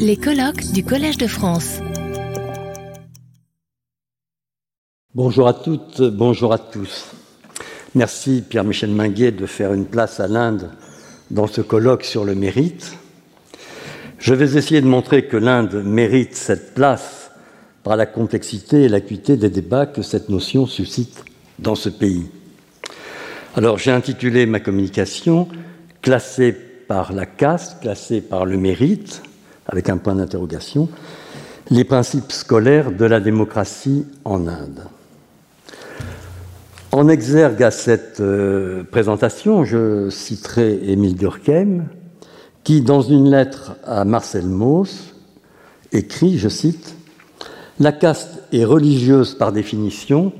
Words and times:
Les 0.00 0.16
colloques 0.16 0.72
du 0.72 0.84
Collège 0.84 1.18
de 1.18 1.28
France. 1.28 1.78
Bonjour 5.14 5.46
à 5.46 5.54
toutes, 5.54 6.02
bonjour 6.02 6.52
à 6.52 6.58
tous. 6.58 7.12
Merci 7.94 8.42
Pierre-Michel 8.48 8.90
Minguet 8.90 9.30
de 9.30 9.46
faire 9.46 9.72
une 9.72 9.86
place 9.86 10.18
à 10.18 10.26
l'Inde 10.26 10.70
dans 11.30 11.46
ce 11.46 11.60
colloque 11.60 12.04
sur 12.04 12.24
le 12.24 12.34
mérite. 12.34 12.96
Je 14.18 14.34
vais 14.34 14.56
essayer 14.56 14.80
de 14.80 14.88
montrer 14.88 15.26
que 15.26 15.36
l'Inde 15.36 15.82
mérite 15.84 16.34
cette 16.34 16.74
place 16.74 17.30
par 17.84 17.96
la 17.96 18.06
complexité 18.06 18.82
et 18.82 18.88
l'acuité 18.88 19.36
des 19.36 19.50
débats 19.50 19.86
que 19.86 20.02
cette 20.02 20.28
notion 20.28 20.66
suscite 20.66 21.24
dans 21.60 21.76
ce 21.76 21.88
pays. 21.88 22.26
Alors 23.54 23.78
j'ai 23.78 23.92
intitulé 23.92 24.44
ma 24.46 24.58
communication 24.58 25.46
Classée 26.02 26.52
par 26.52 27.12
la 27.12 27.26
caste, 27.26 27.80
classée 27.80 28.20
par 28.20 28.44
le 28.44 28.56
mérite, 28.56 29.22
avec 29.68 29.88
un 29.88 29.98
point 29.98 30.14
d'interrogation, 30.14 30.88
les 31.70 31.84
principes 31.84 32.32
scolaires 32.32 32.92
de 32.92 33.04
la 33.04 33.20
démocratie 33.20 34.06
en 34.24 34.46
Inde. 34.46 34.84
En 36.92 37.08
exergue 37.08 37.62
à 37.62 37.70
cette 37.70 38.20
euh, 38.20 38.84
présentation, 38.84 39.64
je 39.64 40.08
citerai 40.08 40.78
Émile 40.84 41.16
Durkheim, 41.16 41.84
qui, 42.64 42.80
dans 42.80 43.02
une 43.02 43.30
lettre 43.30 43.76
à 43.84 44.04
Marcel 44.04 44.46
Mauss, 44.46 45.14
écrit, 45.92 46.38
je 46.38 46.48
cite, 46.48 46.94
La 47.80 47.92
caste 47.92 48.42
est 48.52 48.64
religieuse 48.64 49.34
par 49.34 49.52
définition, 49.52 50.32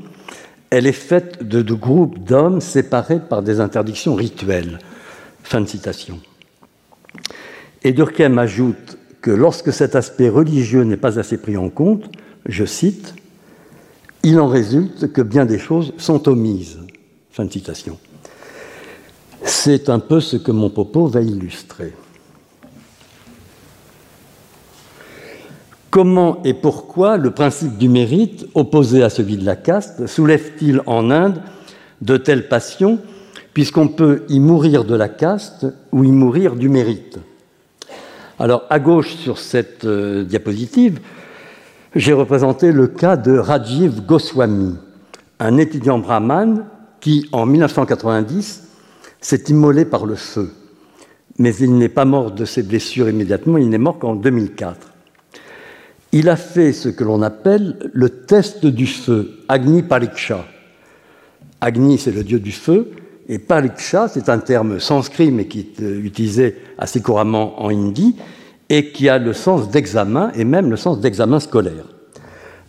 elle 0.71 0.87
est 0.87 0.93
faite 0.93 1.47
de 1.47 1.63
deux 1.63 1.77
groupes 1.77 2.19
d'hommes 2.19 2.61
séparés 2.61 3.21
par 3.21 3.43
des 3.43 3.61
interdictions 3.61 4.15
rituelles. 4.15 4.79
Fin 5.43 5.61
de 5.61 5.67
citation. 5.67 6.21
Et 7.83 7.93
Durkheim 7.93 8.39
ajoute 8.39 8.99
que 9.21 9.31
lorsque 9.31 9.73
cet 9.73 9.97
aspect 9.97 10.29
religieux 10.29 10.85
n'est 10.85 10.97
pas 10.97 11.19
assez 11.19 11.39
pris 11.39 11.57
en 11.57 11.69
compte, 11.69 12.05
je 12.47 12.65
cite, 12.65 13.15
il 14.23 14.39
en 14.41 14.49
résulte 14.49 15.13
que 15.13 15.23
bien 15.23 15.47
des 15.47 15.59
choses 15.59 15.93
sont 15.99 16.29
omises. 16.29 16.79
Fin 17.31 17.45
de 17.45 17.53
citation. 17.53 17.99
C'est 19.43 19.89
un 19.89 19.99
peu 19.99 20.21
ce 20.21 20.37
que 20.37 20.51
mon 20.51 20.71
propos 20.71 21.07
va 21.07 21.21
illustrer. 21.23 21.93
Comment 25.91 26.43
et 26.45 26.55
pourquoi 26.55 27.17
le 27.17 27.31
principe 27.31 27.79
du 27.79 27.89
mérite, 27.89 28.47
opposé 28.55 29.03
à 29.03 29.09
celui 29.09 29.37
de 29.37 29.45
la 29.45 29.57
caste, 29.57 30.07
soulève-t-il 30.07 30.83
en 30.87 31.11
Inde 31.11 31.41
de 32.03 32.17
telles 32.17 32.49
passions, 32.49 32.99
puisqu'on 33.55 33.89
peut 33.89 34.25
y 34.29 34.41
mourir 34.41 34.85
de 34.85 34.95
la 34.95 35.09
caste 35.09 35.67
ou 35.93 36.05
y 36.05 36.11
mourir 36.11 36.57
du 36.57 36.69
mérite? 36.69 37.19
Alors, 38.39 38.65
à 38.69 38.79
gauche 38.79 39.15
sur 39.17 39.39
cette 39.39 39.85
euh, 39.85 40.25
diapositive, 40.25 41.01
j'ai 41.95 42.13
représenté 42.13 42.73
le 42.73 42.87
cas 42.87 43.17
de 43.17 43.39
Rajiv 43.39 44.05
Goswami, 44.05 44.77
un 45.39 45.57
étudiant 45.57 45.99
brahman 45.99 46.67
qui, 47.01 47.29
en 47.33 47.47
1990, 47.47 48.69
s'est 49.21 49.45
immolé 49.49 49.85
par 49.85 50.05
le 50.05 50.15
feu. 50.15 50.53
Mais 51.39 51.55
il 51.57 51.77
n'est 51.77 51.89
pas 51.89 52.05
mort 52.05 52.31
de 52.31 52.45
ses 52.45 52.63
blessures 52.63 53.09
immédiatement, 53.09 53.59
il 53.59 53.69
n'est 53.69 53.79
mort 53.79 53.99
qu'en 53.99 54.15
2004 54.15 54.93
il 56.13 56.31
a 56.31 56.37
fait 56.37 56.73
ce 56.73 56.89
que 56.89 57.05
l'on 57.05 57.21
appelle 57.21 57.91
le 57.93 58.09
test 58.09 58.65
du 58.65 58.87
feu, 58.87 59.41
Agni 59.49 59.83
Pariksha. 59.83 60.47
Agni, 61.61 61.99
c'est 61.99 62.11
le 62.11 62.25
dieu 62.25 62.39
du 62.39 62.53
feu, 62.53 62.91
et 63.29 63.39
Pariksha, 63.39 64.09
c'est 64.09 64.29
un 64.29 64.39
terme 64.39 64.79
sanskrit, 64.79 65.31
mais 65.31 65.47
qui 65.47 65.61
est 65.61 65.83
euh, 65.83 66.01
utilisé 66.05 66.57
assez 66.79 67.01
couramment 67.03 67.61
en 67.63 67.71
hindi, 67.71 68.17
et 68.69 68.93
qui 68.93 69.09
a 69.09 69.19
le 69.19 69.33
sens 69.33 69.69
d'examen, 69.69 70.31
et 70.35 70.45
même 70.45 70.71
le 70.71 70.77
sens 70.77 71.01
d'examen 71.01 71.41
scolaire. 71.41 71.85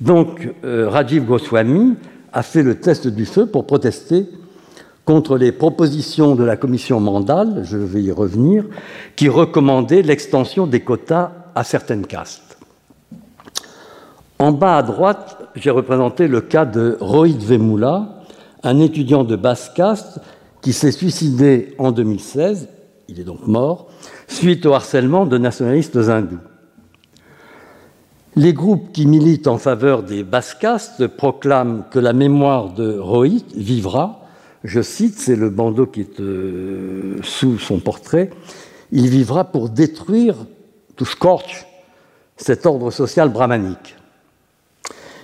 Donc, 0.02 0.50
euh, 0.63 0.89
Rajiv 0.89 1.25
Goswami 1.25 1.95
a 2.33 2.44
fait 2.44 2.63
le 2.63 2.75
test 2.75 3.08
du 3.08 3.25
feu 3.25 3.47
pour 3.47 3.66
protester 3.66 4.28
contre 5.06 5.38
les 5.38 5.51
propositions 5.51 6.35
de 6.35 6.44
la 6.44 6.57
commission 6.57 7.00
mandale, 7.00 7.62
je 7.63 7.78
vais 7.78 8.03
y 8.03 8.12
revenir, 8.12 8.66
qui 9.16 9.29
recommandait 9.29 10.01
l'extension 10.01 10.67
des 10.67 10.81
quotas 10.81 11.31
à 11.56 11.63
certaines 11.63 12.06
castes. 12.06 12.57
En 14.38 14.51
bas 14.51 14.78
à 14.78 14.84
droite, 14.84 15.38
j'ai 15.56 15.72
représenté 15.72 16.28
le 16.28 16.41
cas 16.41 16.66
de 16.66 16.97
Rohit 17.00 17.40
Vemula, 17.40 18.22
un 18.63 18.79
étudiant 18.79 19.23
de 19.23 19.35
basse 19.35 19.69
caste 19.69 20.19
qui 20.62 20.73
s'est 20.73 20.91
suicidé 20.91 21.75
en 21.78 21.91
2016, 21.91 22.69
il 23.07 23.19
est 23.19 23.23
donc 23.23 23.47
mort, 23.47 23.88
suite 24.28 24.66
au 24.66 24.73
harcèlement 24.73 25.25
de 25.25 25.38
nationalistes 25.38 25.95
hindous. 25.95 26.40
Les 28.35 28.53
groupes 28.53 28.91
qui 28.91 29.07
militent 29.07 29.47
en 29.47 29.57
faveur 29.57 30.03
des 30.03 30.23
basses 30.23 30.57
proclament 31.17 31.85
que 31.90 31.97
la 31.97 32.13
mémoire 32.13 32.72
de 32.73 32.97
Rohit 32.97 33.46
vivra. 33.56 34.22
Je 34.63 34.81
cite, 34.81 35.17
c'est 35.17 35.35
le 35.35 35.50
bandeau 35.50 35.88
qui 35.88 36.01
est 36.01 36.19
euh, 36.19 37.17
sous 37.23 37.57
son 37.57 37.79
portrait. 37.79 38.29
Il 38.91 39.07
vivra 39.07 39.46
pour 39.46 39.69
détruire, 39.69 40.35
to 40.96 41.06
scorch, 41.06 41.66
cet 42.35 42.67
ordre 42.67 42.91
social 42.91 43.29
brahmanique. 43.29 43.96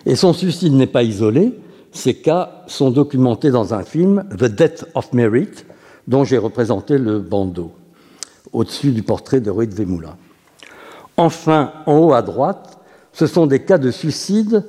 Et 0.06 0.16
son 0.16 0.34
suicide 0.34 0.74
n'est 0.74 0.88
pas 0.88 1.04
isolé, 1.04 1.54
ces 1.94 2.16
cas 2.16 2.64
sont 2.68 2.92
documentés 2.92 3.52
dans 3.52 3.74
un 3.74 3.84
film, 3.84 4.26
The 4.38 4.46
Death 4.46 4.86
of 4.96 5.14
Merit, 5.14 5.64
dont 6.08 6.24
j'ai 6.24 6.38
représenté 6.38 6.98
le 6.98 7.20
bandeau, 7.20 7.72
au-dessus 8.52 8.92
du 8.92 9.04
portrait 9.04 9.40
de 9.40 9.50
Ruid 9.50 9.74
Vemula. 9.74 10.18
Enfin, 11.18 11.72
en 11.86 11.98
haut 12.00 12.14
à 12.14 12.22
droite, 12.22 12.80
ce 13.14 13.28
sont 13.28 13.46
des 13.46 13.60
cas 13.60 13.78
de 13.78 13.92
suicide 13.92 14.66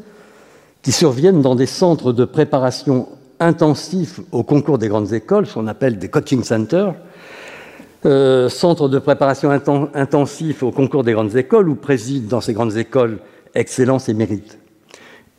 qui 0.82 0.92
surviennent 0.92 1.40
dans 1.40 1.54
des 1.54 1.66
centres 1.66 2.12
de 2.12 2.26
préparation 2.26 3.08
intensifs 3.40 4.20
au 4.30 4.42
concours 4.42 4.78
des 4.78 4.88
grandes 4.88 5.12
écoles, 5.14 5.46
ce 5.46 5.54
qu'on 5.54 5.66
appelle 5.66 5.98
des 5.98 6.08
coaching 6.08 6.44
centers, 6.44 6.94
euh, 8.04 8.50
centres 8.50 8.88
de 8.88 8.98
préparation 8.98 9.50
intensifs 9.50 10.62
au 10.62 10.70
concours 10.70 11.04
des 11.04 11.12
grandes 11.12 11.34
écoles, 11.36 11.70
où 11.70 11.74
président 11.74 12.28
dans 12.28 12.40
ces 12.42 12.52
grandes 12.52 12.76
écoles 12.76 13.18
excellence 13.54 14.10
et 14.10 14.14
mérite. 14.14 14.58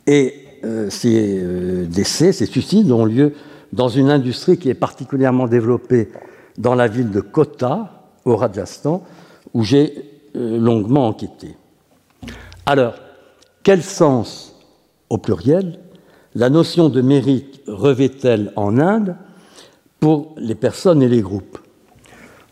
Et 0.08 0.45
euh, 0.64 0.90
ces 0.90 1.38
euh, 1.42 1.86
décès, 1.86 2.32
ces 2.32 2.46
suicides 2.46 2.90
ont 2.90 3.04
lieu 3.04 3.32
dans 3.72 3.88
une 3.88 4.10
industrie 4.10 4.58
qui 4.58 4.70
est 4.70 4.74
particulièrement 4.74 5.46
développée 5.46 6.10
dans 6.58 6.74
la 6.74 6.88
ville 6.88 7.10
de 7.10 7.20
Kota, 7.20 8.08
au 8.24 8.36
Rajasthan, 8.36 9.04
où 9.54 9.62
j'ai 9.62 9.92
euh, 10.36 10.58
longuement 10.58 11.08
enquêté. 11.08 11.56
Alors, 12.64 12.94
quel 13.62 13.82
sens, 13.82 14.54
au 15.10 15.18
pluriel, 15.18 15.78
la 16.34 16.50
notion 16.50 16.88
de 16.88 17.00
mérite 17.00 17.60
revêt-elle 17.66 18.52
en 18.56 18.78
Inde 18.78 19.16
pour 20.00 20.34
les 20.36 20.54
personnes 20.54 21.02
et 21.02 21.08
les 21.08 21.22
groupes? 21.22 21.58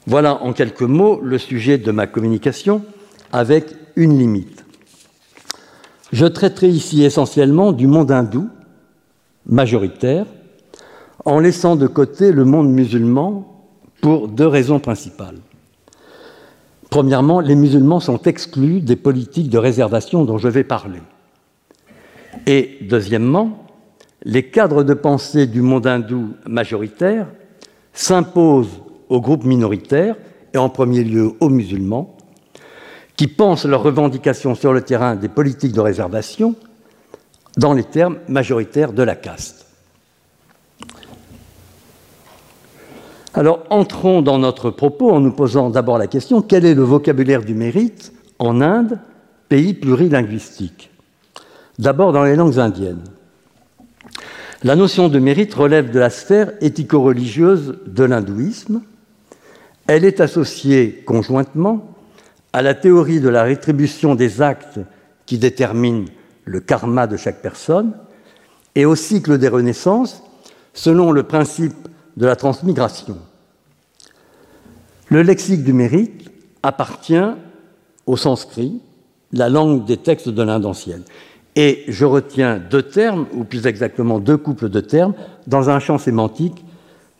Voilà 0.06 0.42
en 0.42 0.52
quelques 0.52 0.82
mots 0.82 1.20
le 1.20 1.38
sujet 1.38 1.78
de 1.78 1.90
ma 1.90 2.06
communication 2.06 2.84
avec 3.32 3.66
une 3.96 4.18
limite. 4.18 4.53
Je 6.14 6.26
traiterai 6.26 6.68
ici 6.68 7.02
essentiellement 7.02 7.72
du 7.72 7.88
monde 7.88 8.12
hindou, 8.12 8.48
majoritaire, 9.46 10.26
en 11.24 11.40
laissant 11.40 11.74
de 11.74 11.88
côté 11.88 12.30
le 12.30 12.44
monde 12.44 12.70
musulman 12.70 13.64
pour 14.00 14.28
deux 14.28 14.46
raisons 14.46 14.78
principales. 14.78 15.38
Premièrement, 16.88 17.40
les 17.40 17.56
musulmans 17.56 17.98
sont 17.98 18.22
exclus 18.22 18.80
des 18.80 18.94
politiques 18.94 19.50
de 19.50 19.58
réservation 19.58 20.24
dont 20.24 20.38
je 20.38 20.46
vais 20.46 20.62
parler. 20.62 21.00
Et 22.46 22.78
deuxièmement, 22.82 23.66
les 24.22 24.44
cadres 24.44 24.84
de 24.84 24.94
pensée 24.94 25.48
du 25.48 25.62
monde 25.62 25.88
hindou 25.88 26.28
majoritaire 26.46 27.26
s'imposent 27.92 28.82
aux 29.08 29.20
groupes 29.20 29.44
minoritaires, 29.44 30.14
et 30.52 30.58
en 30.58 30.68
premier 30.68 31.02
lieu 31.02 31.32
aux 31.40 31.48
musulmans, 31.48 32.13
qui 33.16 33.28
pensent 33.28 33.64
leurs 33.64 33.82
revendications 33.82 34.54
sur 34.54 34.72
le 34.72 34.82
terrain 34.82 35.14
des 35.14 35.28
politiques 35.28 35.72
de 35.72 35.80
réservation 35.80 36.54
dans 37.56 37.72
les 37.72 37.84
termes 37.84 38.18
majoritaires 38.28 38.92
de 38.92 39.02
la 39.02 39.14
caste. 39.14 39.66
Alors 43.34 43.64
entrons 43.70 44.22
dans 44.22 44.38
notre 44.38 44.70
propos 44.70 45.10
en 45.10 45.20
nous 45.20 45.32
posant 45.32 45.70
d'abord 45.70 45.98
la 45.98 46.06
question 46.06 46.42
quel 46.42 46.64
est 46.64 46.74
le 46.74 46.82
vocabulaire 46.82 47.42
du 47.42 47.54
mérite 47.54 48.12
en 48.38 48.60
Inde, 48.60 48.98
pays 49.48 49.74
plurilinguistique? 49.74 50.90
D'abord 51.78 52.12
dans 52.12 52.24
les 52.24 52.36
langues 52.36 52.58
indiennes. 52.58 53.02
La 54.62 54.76
notion 54.76 55.08
de 55.08 55.18
mérite 55.18 55.52
relève 55.54 55.90
de 55.90 55.98
la 55.98 56.10
sphère 56.10 56.52
éthico-religieuse 56.60 57.78
de 57.86 58.04
l'hindouisme. 58.04 58.82
Elle 59.86 60.04
est 60.04 60.20
associée 60.20 61.02
conjointement 61.04 61.93
à 62.54 62.62
la 62.62 62.74
théorie 62.74 63.18
de 63.18 63.28
la 63.28 63.42
rétribution 63.42 64.14
des 64.14 64.40
actes 64.40 64.78
qui 65.26 65.38
détermine 65.38 66.06
le 66.44 66.60
karma 66.60 67.08
de 67.08 67.16
chaque 67.16 67.42
personne 67.42 67.94
et 68.76 68.84
au 68.84 68.94
cycle 68.94 69.38
des 69.38 69.48
renaissances 69.48 70.22
selon 70.72 71.10
le 71.10 71.24
principe 71.24 71.74
de 72.16 72.26
la 72.26 72.36
transmigration. 72.36 73.18
Le 75.08 75.22
lexique 75.22 75.64
du 75.64 75.72
mérite 75.72 76.30
appartient 76.62 77.28
au 78.06 78.16
sanskrit, 78.16 78.80
la 79.32 79.48
langue 79.48 79.84
des 79.84 79.96
textes 79.96 80.28
de 80.28 80.42
l'Inde 80.44 80.64
ancienne. 80.64 81.02
Et 81.56 81.82
je 81.88 82.04
retiens 82.04 82.58
deux 82.58 82.82
termes, 82.82 83.26
ou 83.32 83.42
plus 83.42 83.66
exactement 83.66 84.20
deux 84.20 84.36
couples 84.36 84.68
de 84.68 84.80
termes, 84.80 85.14
dans 85.48 85.70
un 85.70 85.80
champ 85.80 85.98
sémantique 85.98 86.64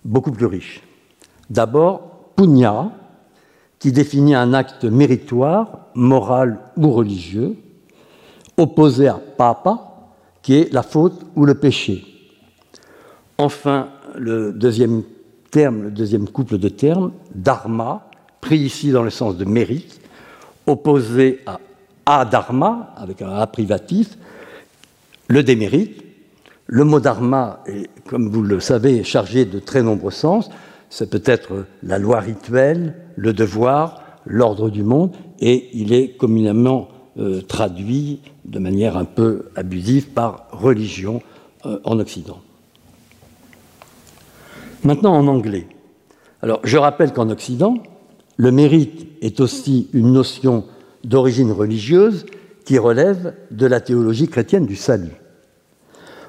beaucoup 0.04 0.30
plus 0.30 0.46
riche. 0.46 0.82
D'abord, 1.50 2.30
punya, 2.36 2.92
qui 3.84 3.92
définit 3.92 4.34
un 4.34 4.54
acte 4.54 4.86
méritoire, 4.86 5.88
moral 5.94 6.58
ou 6.78 6.90
religieux, 6.90 7.54
opposé 8.56 9.08
à 9.08 9.20
papa, 9.36 10.08
qui 10.40 10.54
est 10.54 10.72
la 10.72 10.82
faute 10.82 11.20
ou 11.36 11.44
le 11.44 11.52
péché. 11.52 12.02
Enfin, 13.36 13.88
le 14.16 14.54
deuxième 14.54 15.02
terme, 15.50 15.82
le 15.82 15.90
deuxième 15.90 16.30
couple 16.30 16.56
de 16.56 16.70
termes, 16.70 17.12
dharma, 17.34 18.08
pris 18.40 18.56
ici 18.56 18.90
dans 18.90 19.02
le 19.02 19.10
sens 19.10 19.36
de 19.36 19.44
mérite, 19.44 20.00
opposé 20.66 21.40
à 21.44 21.60
adharma, 22.06 22.94
avec 22.96 23.20
un 23.20 23.34
a 23.34 23.46
privatif, 23.46 24.16
le 25.28 25.42
démérite. 25.42 26.02
Le 26.68 26.84
mot 26.84 27.00
dharma 27.00 27.62
est, 27.66 27.90
comme 28.08 28.30
vous 28.30 28.42
le 28.42 28.60
savez, 28.60 29.04
chargé 29.04 29.44
de 29.44 29.58
très 29.58 29.82
nombreux 29.82 30.10
sens. 30.10 30.48
C'est 30.96 31.10
peut-être 31.10 31.64
la 31.82 31.98
loi 31.98 32.20
rituelle, 32.20 32.94
le 33.16 33.32
devoir, 33.32 34.00
l'ordre 34.26 34.70
du 34.70 34.84
monde, 34.84 35.10
et 35.40 35.68
il 35.72 35.92
est 35.92 36.16
communément 36.16 36.86
euh, 37.18 37.40
traduit 37.40 38.20
de 38.44 38.60
manière 38.60 38.96
un 38.96 39.04
peu 39.04 39.46
abusive 39.56 40.10
par 40.10 40.46
religion 40.52 41.20
euh, 41.66 41.80
en 41.82 41.98
Occident. 41.98 42.40
Maintenant 44.84 45.16
en 45.16 45.26
anglais. 45.26 45.66
Alors 46.42 46.60
je 46.62 46.76
rappelle 46.76 47.12
qu'en 47.12 47.28
Occident, 47.28 47.74
le 48.36 48.52
mérite 48.52 49.08
est 49.20 49.40
aussi 49.40 49.88
une 49.94 50.12
notion 50.12 50.64
d'origine 51.02 51.50
religieuse 51.50 52.24
qui 52.64 52.78
relève 52.78 53.34
de 53.50 53.66
la 53.66 53.80
théologie 53.80 54.28
chrétienne 54.28 54.66
du 54.66 54.76
salut. 54.76 55.20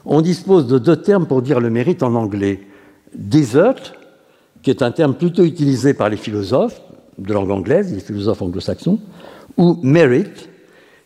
On 0.06 0.21
dispose 0.21 0.65
de 0.65 0.79
deux 0.79 0.97
termes 0.97 1.27
pour 1.27 1.44
dire 1.44 1.59
le 1.59 1.69
mérite 1.69 2.01
en 2.01 2.15
anglais. 2.15 2.62
Qui 4.65 4.71
est 4.71 4.81
un 4.81 4.89
terme 4.89 5.13
plutôt 5.13 5.44
utilisé 5.44 5.94
par 5.94 6.09
les 6.09 6.17
philosophes 6.17 6.81
de 7.19 7.31
langue 7.31 7.51
anglaise, 7.51 7.94
les 7.94 8.00
philosophes 8.00 8.41
anglo-saxons, 8.41 8.97
ou 9.57 9.77
merit, 9.83 10.25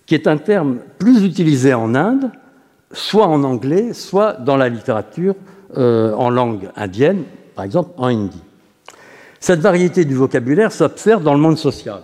qui 0.06 0.16
est 0.16 0.28
un 0.28 0.38
terme 0.38 0.78
plus 0.98 1.26
utilisé 1.26 1.74
en 1.74 1.94
Inde, 1.94 2.32
soit 2.94 3.28
en 3.28 3.44
anglais, 3.44 3.92
soit 3.92 4.32
dans 4.36 4.56
la 4.56 4.70
littérature 4.70 5.36
euh, 5.76 6.14
en 6.14 6.30
langue 6.30 6.70
indienne, 6.78 7.24
par 7.54 7.66
exemple 7.66 7.92
en 7.98 8.08
hindi. 8.08 8.42
Cette 9.42 9.60
variété 9.60 10.06
du 10.06 10.16
vocabulaire 10.16 10.72
s'observe 10.72 11.22
dans 11.22 11.34
le 11.34 11.42
monde 11.42 11.58
social. 11.58 12.00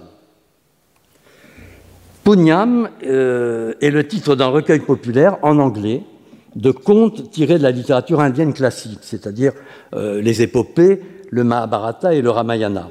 Punyam 2.26 2.90
euh, 3.06 3.76
est 3.80 3.92
le 3.92 4.06
titre 4.06 4.36
d'un 4.36 4.48
recueil 4.48 4.82
populaire 4.82 5.38
en 5.42 5.58
anglais 5.60 6.04
de 6.56 6.72
contes 6.72 7.32
tirés 7.32 7.58
de 7.58 7.64
la 7.64 7.72
littérature 7.72 8.20
indienne 8.20 8.54
classique, 8.54 9.00
c'est-à-dire 9.04 9.54
euh, 9.94 10.22
les 10.22 10.42
épopées, 10.42 11.02
le 11.30 11.44
Mahabharata 11.44 12.14
et 12.14 12.22
le 12.22 12.30
Ramayana. 12.30 12.90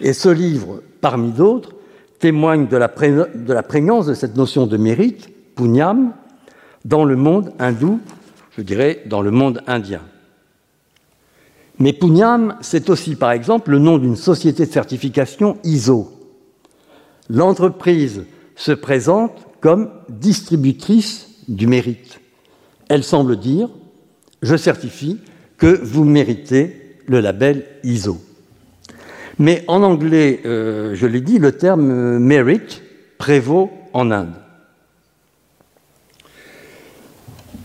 Et 0.00 0.12
ce 0.12 0.28
livre, 0.28 0.82
parmi 1.00 1.32
d'autres, 1.32 1.74
témoigne 2.18 2.66
de 2.66 2.76
la, 2.76 2.88
de 2.88 3.52
la 3.52 3.62
prégnance 3.62 4.06
de 4.06 4.14
cette 4.14 4.36
notion 4.36 4.66
de 4.66 4.76
mérite, 4.76 5.30
punyam, 5.54 6.12
dans 6.84 7.04
le 7.04 7.16
monde 7.16 7.52
hindou, 7.58 8.00
je 8.56 8.62
dirais 8.62 9.02
dans 9.06 9.22
le 9.22 9.30
monde 9.30 9.62
indien. 9.66 10.02
Mais 11.78 11.92
Punyam, 11.92 12.56
c'est 12.60 12.88
aussi 12.88 13.16
par 13.16 13.32
exemple 13.32 13.70
le 13.72 13.78
nom 13.78 13.98
d'une 13.98 14.16
société 14.16 14.66
de 14.66 14.70
certification 14.70 15.58
ISO. 15.64 16.12
L'entreprise 17.28 18.24
se 18.54 18.72
présente 18.72 19.32
comme 19.60 19.90
distributrice 20.08 21.28
du 21.48 21.66
mérite. 21.66 22.20
Elle 22.88 23.02
semble 23.02 23.38
dire 23.38 23.68
Je 24.42 24.56
certifie 24.56 25.18
que 25.56 25.80
vous 25.82 26.04
méritez 26.04 26.83
le 27.06 27.20
label 27.20 27.64
ISO. 27.82 28.18
Mais 29.38 29.64
en 29.66 29.82
anglais, 29.82 30.40
euh, 30.44 30.94
je 30.94 31.06
l'ai 31.06 31.20
dit, 31.20 31.38
le 31.38 31.52
terme 31.52 31.90
euh, 31.90 32.18
merit 32.18 32.82
prévaut 33.18 33.70
en 33.92 34.10
Inde. 34.10 34.34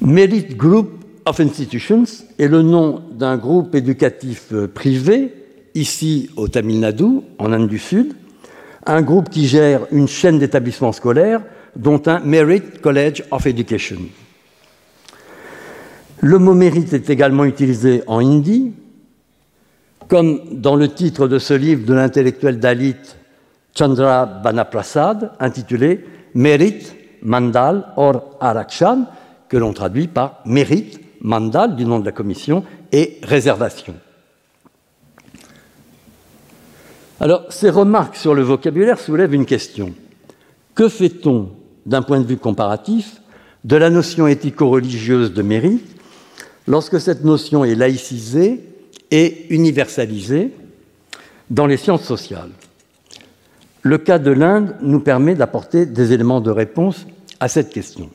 Merit 0.02 0.56
Group 0.56 0.90
of 1.26 1.40
Institutions 1.40 2.06
est 2.40 2.48
le 2.48 2.62
nom 2.62 3.04
d'un 3.12 3.38
groupe 3.38 3.76
éducatif 3.76 4.48
euh, 4.52 4.68
privé, 4.68 5.34
ici 5.76 6.30
au 6.38 6.48
Tamil 6.48 6.80
Nadu, 6.80 7.22
en 7.38 7.52
Inde 7.52 7.68
du 7.68 7.78
Sud, 7.78 8.14
un 8.86 9.02
groupe 9.02 9.30
qui 9.30 9.48
gère 9.48 9.86
une 9.92 10.08
chaîne 10.08 10.40
d'établissements 10.40 10.92
scolaires, 10.92 11.42
dont 11.76 12.02
un 12.08 12.20
Merit 12.20 12.64
College 12.82 13.24
of 13.30 13.46
Education. 13.46 14.00
Le 16.22 16.38
mot 16.40 16.54
mérite 16.54 16.94
est 16.94 17.10
également 17.10 17.46
utilisé 17.46 18.02
en 18.08 18.20
hindi, 18.20 18.74
comme 20.10 20.60
dans 20.60 20.76
le 20.76 20.90
titre 20.90 21.28
de 21.28 21.40
ce 21.40 21.54
livre 21.54 21.86
de 21.86 21.94
l'intellectuel 21.94 22.60
Dalit 22.60 22.96
Chandra 23.78 24.26
Banaprasad, 24.26 25.32
intitulé 25.40 26.04
Mérite, 26.34 26.96
Mandal 27.22 27.94
or 27.96 28.36
Arakshan, 28.42 29.06
que 29.48 29.58
l'on 29.58 29.72
traduit 29.72 30.08
par 30.08 30.42
mérite, 30.46 31.00
mandal 31.22 31.76
du 31.76 31.86
nom 31.86 32.00
de 32.00 32.06
la 32.06 32.12
commission 32.12 32.64
et 32.92 33.20
réservation. 33.24 33.96
Alors, 37.20 37.52
ces 37.52 37.70
remarques 37.70 38.16
sur 38.16 38.34
le 38.34 38.42
vocabulaire 38.42 39.00
soulèvent 39.00 39.34
une 39.34 39.46
question. 39.46 39.94
Que 40.74 40.88
fait-on, 40.88 41.52
d'un 41.86 42.02
point 42.02 42.20
de 42.20 42.26
vue 42.26 42.38
comparatif, 42.38 43.22
de 43.66 43.76
la 43.76 43.90
notion 43.90 44.28
éthico-religieuse 44.28 45.34
de 45.34 45.42
mérite 45.42 45.96
lorsque 46.68 47.00
cette 47.00 47.26
notion 47.26 47.66
est 47.66 47.76
laïcisée 47.76 48.69
et 49.12 49.48
universalisée 49.54 50.52
dans 51.50 51.66
les 51.66 51.78
sciences 51.78 52.04
sociales 52.04 52.52
Le 53.82 53.98
cas 53.98 54.20
de 54.20 54.32
l'Inde 54.32 54.76
nous 54.82 55.00
permet 55.00 55.36
d'apporter 55.36 55.86
des 55.86 56.14
éléments 56.14 56.42
de 56.42 56.52
réponse 56.52 57.08
à 57.40 57.48
cette 57.48 57.70
question. 57.70 58.10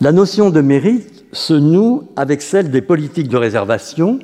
La 0.00 0.12
notion 0.12 0.50
de 0.50 0.60
mérite 0.60 1.24
se 1.32 1.54
noue 1.54 2.08
avec 2.16 2.42
celle 2.42 2.70
des 2.70 2.82
politiques 2.82 3.28
de 3.28 3.36
réservation, 3.36 4.18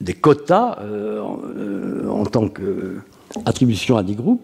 des 0.00 0.14
quotas 0.14 0.78
euh, 0.80 1.22
euh, 1.56 2.08
en, 2.08 2.26
tant 2.26 2.48
qu'attribution 2.48 3.96
à 3.96 4.02
des 4.02 4.14
groupes 4.14 4.42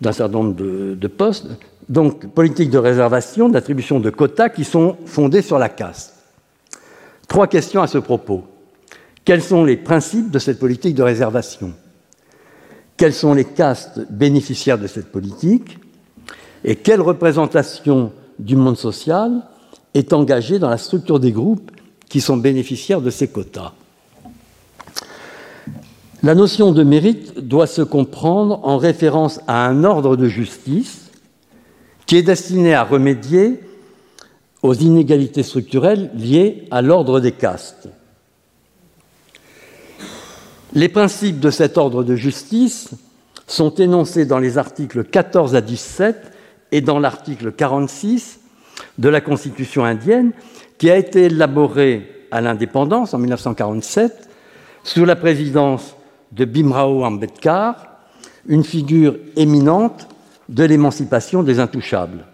d'un 0.00 0.12
certain 0.12 0.32
nombre 0.32 0.54
de, 0.54 1.06
postes. 1.06 1.46
Donc, 1.88 2.26
politique 2.26 2.70
de 2.70 2.78
réservation, 2.78 3.48
d'attribution 3.48 4.00
de 4.00 4.10
quotas 4.10 4.48
qui 4.48 4.64
sont 4.64 4.96
fondées 5.06 5.42
sur 5.42 5.58
la 5.58 5.68
caste. 5.68 6.14
Trois 7.28 7.46
questions 7.46 7.80
à 7.80 7.86
ce 7.86 7.98
propos. 7.98 8.44
Quels 9.24 9.42
sont 9.42 9.64
les 9.64 9.76
principes 9.76 10.30
de 10.30 10.38
cette 10.38 10.58
politique 10.58 10.94
de 10.94 11.02
réservation? 11.02 11.72
Quelles 12.96 13.14
sont 13.14 13.34
les 13.34 13.44
castes 13.44 14.00
bénéficiaires 14.10 14.78
de 14.78 14.86
cette 14.86 15.10
politique? 15.10 15.78
Et 16.62 16.76
quelle 16.76 17.00
représentation 17.00 18.12
du 18.38 18.56
monde 18.56 18.76
social 18.76 19.42
est 19.94 20.12
engagé 20.12 20.58
dans 20.58 20.68
la 20.68 20.78
structure 20.78 21.20
des 21.20 21.32
groupes 21.32 21.70
qui 22.08 22.20
sont 22.20 22.36
bénéficiaires 22.36 23.00
de 23.00 23.10
ces 23.10 23.28
quotas? 23.28 23.72
La 26.22 26.34
notion 26.34 26.72
de 26.72 26.82
mérite 26.82 27.38
doit 27.38 27.66
se 27.66 27.82
comprendre 27.82 28.60
en 28.62 28.78
référence 28.78 29.40
à 29.46 29.66
un 29.66 29.84
ordre 29.84 30.16
de 30.16 30.26
justice 30.26 31.10
qui 32.06 32.16
est 32.16 32.22
destiné 32.22 32.74
à 32.74 32.84
remédier 32.84 33.60
aux 34.62 34.74
inégalités 34.74 35.42
structurelles 35.42 36.10
liées 36.14 36.66
à 36.70 36.80
l'ordre 36.80 37.20
des 37.20 37.32
castes. 37.32 37.88
Les 40.74 40.88
principes 40.88 41.38
de 41.38 41.50
cet 41.50 41.78
ordre 41.78 42.02
de 42.02 42.16
justice 42.16 42.90
sont 43.46 43.76
énoncés 43.76 44.26
dans 44.26 44.40
les 44.40 44.58
articles 44.58 45.04
14 45.04 45.54
à 45.54 45.60
17 45.60 46.32
et 46.72 46.80
dans 46.80 46.98
l'article 46.98 47.52
46 47.52 48.40
de 48.98 49.08
la 49.08 49.20
Constitution 49.20 49.84
indienne, 49.84 50.32
qui 50.76 50.90
a 50.90 50.96
été 50.96 51.24
élaborée 51.26 52.26
à 52.32 52.40
l'indépendance 52.40 53.14
en 53.14 53.18
1947 53.18 54.28
sous 54.82 55.04
la 55.04 55.14
présidence 55.14 55.94
de 56.32 56.44
Bimrao 56.44 57.04
Ambedkar, 57.04 57.86
une 58.48 58.64
figure 58.64 59.16
éminente 59.36 60.08
de 60.48 60.64
l'émancipation 60.64 61.44
des 61.44 61.60
intouchables. 61.60 62.24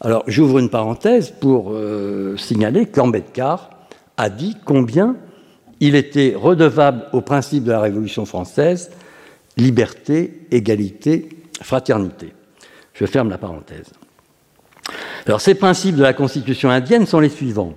Alors 0.00 0.22
j'ouvre 0.28 0.60
une 0.60 0.70
parenthèse 0.70 1.32
pour 1.32 1.72
euh, 1.72 2.36
signaler 2.36 2.86
qu'Ambedkar 2.86 3.70
a 4.16 4.30
dit 4.30 4.56
combien 4.64 5.16
il 5.82 5.96
était 5.96 6.34
redevable 6.36 7.06
au 7.12 7.22
principe 7.22 7.64
de 7.64 7.72
la 7.72 7.80
Révolution 7.80 8.24
française, 8.24 8.92
liberté, 9.56 10.46
égalité, 10.52 11.28
fraternité. 11.60 12.32
Je 12.94 13.04
ferme 13.04 13.30
la 13.30 13.36
parenthèse. 13.36 13.90
Alors 15.26 15.40
ces 15.40 15.56
principes 15.56 15.96
de 15.96 16.02
la 16.02 16.12
Constitution 16.12 16.70
indienne 16.70 17.04
sont 17.04 17.18
les 17.18 17.28
suivants. 17.28 17.74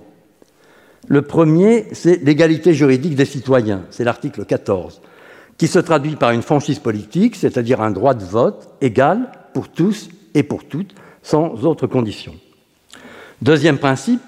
Le 1.08 1.22
premier, 1.22 1.86
c'est 1.92 2.22
l'égalité 2.22 2.74
juridique 2.74 3.16
des 3.16 3.24
citoyens, 3.24 3.82
c'est 3.90 4.04
l'article 4.04 4.44
14, 4.44 5.00
qui 5.58 5.66
se 5.66 5.80
traduit 5.80 6.14
par 6.14 6.30
une 6.30 6.42
franchise 6.42 6.78
politique, 6.78 7.34
c'est-à-dire 7.34 7.80
un 7.80 7.90
droit 7.90 8.14
de 8.14 8.24
vote 8.24 8.68
égal 8.80 9.32
pour 9.52 9.68
tous 9.68 10.10
et 10.34 10.44
pour 10.44 10.64
toutes, 10.64 10.94
sans 11.24 11.64
autre 11.64 11.88
condition. 11.88 12.36
Deuxième 13.42 13.78
principe, 13.78 14.20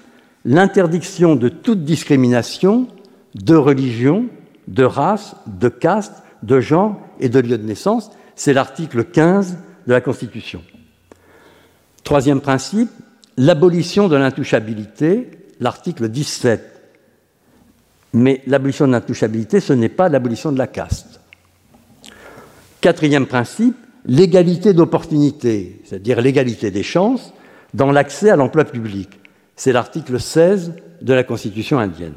l'interdiction 0.43 1.37
de 1.37 1.47
toute 1.47 1.85
discrimination 1.85 2.89
de 3.35 3.55
religion, 3.55 4.25
de 4.67 4.83
race, 4.83 5.35
de 5.47 5.69
caste, 5.69 6.23
de 6.43 6.59
genre 6.59 6.99
et 7.19 7.29
de 7.29 7.39
lieu 7.39 7.57
de 7.57 7.65
naissance. 7.65 8.11
C'est 8.35 8.53
l'article 8.53 9.05
15 9.05 9.57
de 9.87 9.93
la 9.93 10.01
Constitution. 10.01 10.63
Troisième 12.03 12.41
principe, 12.41 12.89
l'abolition 13.37 14.07
de 14.07 14.15
l'intouchabilité, 14.15 15.29
l'article 15.59 16.09
17. 16.09 16.63
Mais 18.13 18.41
l'abolition 18.47 18.87
de 18.87 18.93
l'intouchabilité, 18.93 19.59
ce 19.59 19.73
n'est 19.73 19.89
pas 19.89 20.09
l'abolition 20.09 20.51
de 20.51 20.57
la 20.57 20.67
caste. 20.67 21.19
Quatrième 22.81 23.27
principe, 23.27 23.75
l'égalité 24.05 24.73
d'opportunité, 24.73 25.81
c'est-à-dire 25.85 26.21
l'égalité 26.21 26.71
des 26.71 26.83
chances 26.83 27.33
dans 27.73 27.91
l'accès 27.91 28.29
à 28.29 28.35
l'emploi 28.35 28.65
public. 28.65 29.09
C'est 29.55 29.73
l'article 29.73 30.19
16 30.19 30.73
de 31.01 31.13
la 31.13 31.23
Constitution 31.23 31.77
indienne. 31.77 32.15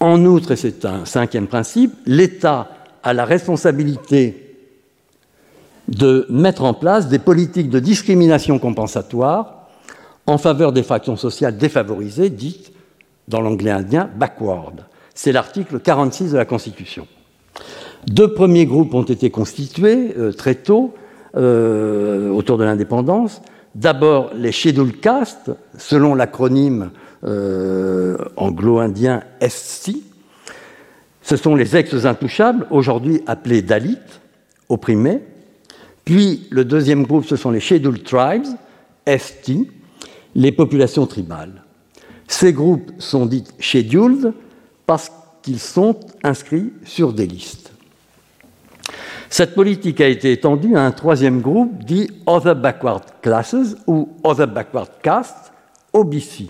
En 0.00 0.24
outre, 0.24 0.52
et 0.52 0.56
c'est 0.56 0.84
un 0.84 1.04
cinquième 1.04 1.48
principe, 1.48 1.94
l'État 2.06 2.68
a 3.02 3.12
la 3.12 3.24
responsabilité 3.24 4.56
de 5.88 6.26
mettre 6.28 6.64
en 6.64 6.74
place 6.74 7.08
des 7.08 7.18
politiques 7.18 7.70
de 7.70 7.80
discrimination 7.80 8.58
compensatoire 8.58 9.68
en 10.26 10.38
faveur 10.38 10.72
des 10.72 10.82
fractions 10.82 11.16
sociales 11.16 11.56
défavorisées, 11.56 12.28
dites, 12.28 12.72
dans 13.28 13.40
l'anglais 13.40 13.70
indien, 13.70 14.08
backward. 14.16 14.84
C'est 15.14 15.32
l'article 15.32 15.80
46 15.80 16.32
de 16.32 16.36
la 16.36 16.44
Constitution. 16.44 17.06
Deux 18.06 18.32
premiers 18.32 18.66
groupes 18.66 18.94
ont 18.94 19.02
été 19.02 19.30
constitués 19.30 20.14
euh, 20.16 20.32
très 20.32 20.54
tôt, 20.54 20.94
euh, 21.36 22.30
autour 22.30 22.58
de 22.58 22.64
l'indépendance. 22.64 23.42
D'abord 23.74 24.30
les 24.34 24.52
scheduled 24.52 24.96
selon 25.76 26.14
l'acronyme 26.14 26.90
anglo-indien 27.24 29.22
SC. 29.40 29.96
Ce 31.22 31.36
sont 31.36 31.54
les 31.54 31.76
ex-intouchables, 31.76 32.66
aujourd'hui 32.70 33.22
appelés 33.26 33.62
Dalits, 33.62 33.98
opprimés. 34.68 35.20
Puis 36.04 36.46
le 36.50 36.64
deuxième 36.64 37.04
groupe, 37.04 37.26
ce 37.26 37.36
sont 37.36 37.50
les 37.50 37.60
Scheduled 37.60 38.02
Tribes, 38.02 38.46
ST, 39.06 39.52
les 40.34 40.52
populations 40.52 41.06
tribales. 41.06 41.62
Ces 42.26 42.52
groupes 42.52 42.92
sont 42.98 43.26
dits 43.26 43.44
scheduled 43.58 44.32
parce 44.86 45.10
qu'ils 45.42 45.58
sont 45.58 45.98
inscrits 46.22 46.72
sur 46.84 47.12
des 47.12 47.26
listes. 47.26 47.72
Cette 49.30 49.54
politique 49.54 50.00
a 50.00 50.08
été 50.08 50.32
étendue 50.32 50.76
à 50.76 50.84
un 50.84 50.90
troisième 50.90 51.40
groupe 51.40 51.84
dit 51.84 52.08
Other 52.26 52.54
Backward 52.56 53.04
Classes 53.22 53.76
ou 53.86 54.08
Other 54.24 54.46
Backward 54.48 54.90
Castes, 55.02 55.52
OBC. 55.92 56.48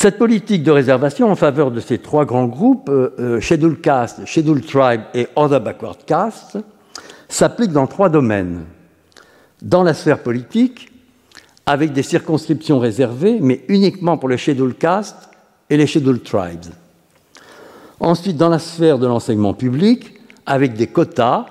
Cette 0.00 0.16
politique 0.16 0.62
de 0.62 0.70
réservation 0.70 1.28
en 1.28 1.34
faveur 1.34 1.72
de 1.72 1.80
ces 1.80 1.98
trois 1.98 2.24
grands 2.24 2.46
groupes, 2.46 2.88
euh, 2.88 3.16
euh, 3.18 3.40
Scheduled 3.40 3.80
Caste, 3.80 4.24
Scheduled 4.26 4.64
Tribe 4.64 5.00
et 5.12 5.26
Other 5.34 5.60
Backward 5.60 6.04
Caste, 6.06 6.56
s'applique 7.28 7.72
dans 7.72 7.88
trois 7.88 8.08
domaines. 8.08 8.64
Dans 9.60 9.82
la 9.82 9.94
sphère 9.94 10.22
politique, 10.22 10.92
avec 11.66 11.92
des 11.92 12.04
circonscriptions 12.04 12.78
réservées, 12.78 13.38
mais 13.40 13.64
uniquement 13.66 14.18
pour 14.18 14.28
les 14.28 14.38
Scheduled 14.38 14.78
Caste 14.78 15.30
et 15.68 15.76
les 15.76 15.88
Scheduled 15.88 16.22
Tribes. 16.22 16.66
Ensuite, 17.98 18.36
dans 18.36 18.50
la 18.50 18.60
sphère 18.60 19.00
de 19.00 19.06
l'enseignement 19.08 19.52
public, 19.52 20.14
avec 20.46 20.74
des 20.74 20.86
quotas 20.86 21.46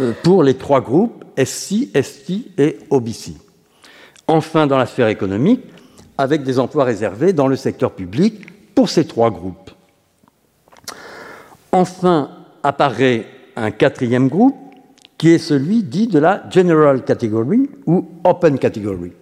euh, 0.00 0.12
pour 0.22 0.42
les 0.42 0.58
trois 0.58 0.82
groupes 0.82 1.24
SC, 1.42 1.88
ST 1.98 2.58
et 2.58 2.78
OBC. 2.90 3.36
Enfin, 4.26 4.66
dans 4.66 4.76
la 4.76 4.84
sphère 4.84 5.08
économique, 5.08 5.62
avec 6.18 6.42
des 6.42 6.58
emplois 6.58 6.84
réservés 6.84 7.32
dans 7.32 7.46
le 7.46 7.56
secteur 7.56 7.92
public 7.92 8.74
pour 8.74 8.88
ces 8.88 9.06
trois 9.06 9.30
groupes. 9.30 9.70
Enfin 11.70 12.30
apparaît 12.62 13.26
un 13.56 13.70
quatrième 13.70 14.28
groupe 14.28 14.56
qui 15.16 15.30
est 15.30 15.38
celui 15.38 15.82
dit 15.82 16.08
de 16.08 16.18
la 16.18 16.44
General 16.50 17.04
Category 17.04 17.70
ou 17.86 18.08
Open 18.24 18.58
Category. 18.58 19.12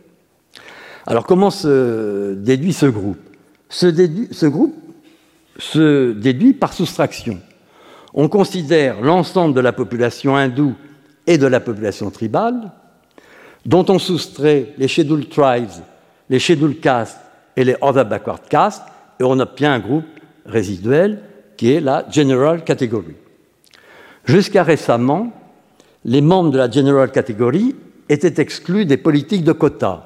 Alors 1.06 1.26
comment 1.26 1.50
se 1.50 2.34
déduit 2.34 2.72
ce 2.72 2.86
groupe? 2.86 3.18
Ce, 3.68 4.46
groupe 4.46 4.74
se 5.58 6.12
déduit 6.12 6.52
par 6.52 6.72
soustraction. 6.72 7.40
On 8.14 8.28
considère 8.28 9.00
l'ensemble 9.00 9.54
de 9.54 9.60
la 9.60 9.72
population 9.72 10.36
hindoue 10.36 10.74
et 11.26 11.38
de 11.38 11.46
la 11.46 11.60
population 11.60 12.10
tribale, 12.10 12.72
dont 13.64 13.84
on 13.88 13.98
soustrait 13.98 14.74
les 14.78 14.88
scheduled 14.88 15.28
tribes 15.28 15.82
les 16.28 16.38
scheduled 16.38 16.80
castes 16.80 17.18
et 17.56 17.64
les 17.64 17.76
other 17.80 18.04
backward 18.04 18.42
castes, 18.48 18.82
et 19.20 19.24
on 19.24 19.38
obtient 19.40 19.72
un 19.72 19.78
groupe 19.78 20.04
résiduel 20.44 21.20
qui 21.56 21.72
est 21.72 21.80
la 21.80 22.04
general 22.10 22.64
category. 22.64 23.14
Jusqu'à 24.24 24.62
récemment, 24.62 25.32
les 26.04 26.20
membres 26.20 26.50
de 26.50 26.58
la 26.58 26.70
general 26.70 27.10
category 27.10 27.74
étaient 28.08 28.40
exclus 28.40 28.84
des 28.84 28.96
politiques 28.96 29.44
de 29.44 29.52
quotas. 29.52 30.04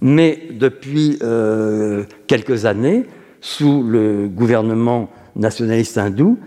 Mais 0.00 0.48
depuis 0.52 1.18
euh, 1.22 2.04
quelques 2.26 2.64
années, 2.66 3.06
sous 3.40 3.82
le 3.82 4.28
gouvernement 4.28 5.10
nationaliste 5.36 5.98
hindou, 5.98 6.38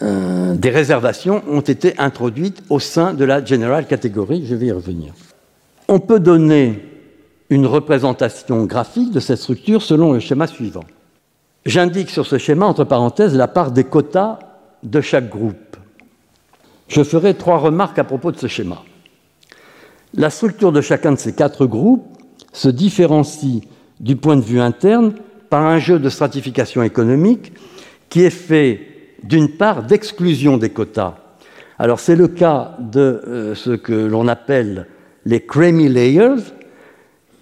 des 0.00 0.70
réservations 0.70 1.42
ont 1.48 1.60
été 1.60 1.98
introduites 1.98 2.62
au 2.68 2.78
sein 2.78 3.14
de 3.14 3.24
la 3.24 3.44
general 3.44 3.86
category. 3.86 4.44
Je 4.46 4.54
vais 4.54 4.66
y 4.66 4.72
revenir. 4.72 5.14
On 5.88 6.00
peut 6.00 6.20
donner 6.20 6.84
une 7.50 7.66
représentation 7.66 8.64
graphique 8.64 9.10
de 9.10 9.20
cette 9.20 9.38
structure 9.38 9.82
selon 9.82 10.12
le 10.12 10.20
schéma 10.20 10.46
suivant. 10.46 10.84
J'indique 11.64 12.10
sur 12.10 12.26
ce 12.26 12.36
schéma, 12.36 12.66
entre 12.66 12.84
parenthèses, 12.84 13.34
la 13.34 13.48
part 13.48 13.72
des 13.72 13.84
quotas 13.84 14.38
de 14.82 15.00
chaque 15.00 15.30
groupe. 15.30 15.76
Je 16.88 17.02
ferai 17.02 17.34
trois 17.34 17.58
remarques 17.58 17.98
à 17.98 18.04
propos 18.04 18.32
de 18.32 18.38
ce 18.38 18.46
schéma. 18.46 18.82
La 20.14 20.30
structure 20.30 20.72
de 20.72 20.80
chacun 20.80 21.12
de 21.12 21.18
ces 21.18 21.34
quatre 21.34 21.66
groupes 21.66 22.06
se 22.52 22.68
différencie 22.68 23.62
du 24.00 24.16
point 24.16 24.36
de 24.36 24.42
vue 24.42 24.60
interne 24.60 25.14
par 25.50 25.64
un 25.64 25.78
jeu 25.78 25.98
de 25.98 26.08
stratification 26.08 26.82
économique 26.82 27.52
qui 28.08 28.22
est 28.22 28.30
fait 28.30 29.16
d'une 29.22 29.50
part 29.50 29.82
d'exclusion 29.82 30.56
des 30.56 30.70
quotas. 30.70 31.14
Alors 31.78 32.00
c'est 32.00 32.16
le 32.16 32.28
cas 32.28 32.76
de 32.78 33.22
euh, 33.26 33.54
ce 33.54 33.70
que 33.70 33.92
l'on 33.92 34.28
appelle 34.28 34.86
les 35.28 35.40
creamy 35.40 35.90
layers, 35.90 36.42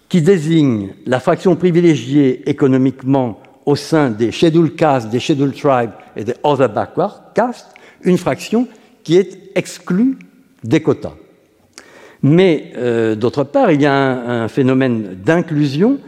qui 0.08 0.20
désignent 0.20 0.90
la 1.06 1.20
fraction 1.20 1.54
privilégiée 1.54 2.48
économiquement 2.50 3.40
au 3.64 3.76
sein 3.76 4.10
des 4.10 4.32
scheduled 4.32 4.74
castes, 4.74 5.08
des 5.08 5.20
scheduled 5.20 5.54
tribes 5.54 5.92
et 6.16 6.24
des 6.24 6.34
other 6.42 6.68
backward 6.68 7.32
castes, 7.34 7.68
une 8.02 8.18
fraction 8.18 8.66
qui 9.04 9.16
est 9.16 9.38
exclue 9.54 10.18
des 10.64 10.82
quotas. 10.82 11.14
Mais 12.22 12.72
euh, 12.76 13.14
d'autre 13.14 13.44
part, 13.44 13.70
il 13.70 13.82
y 13.82 13.86
a 13.86 13.94
un, 13.94 14.48
phénomène 14.48 15.16
d'inclusion 15.24 15.98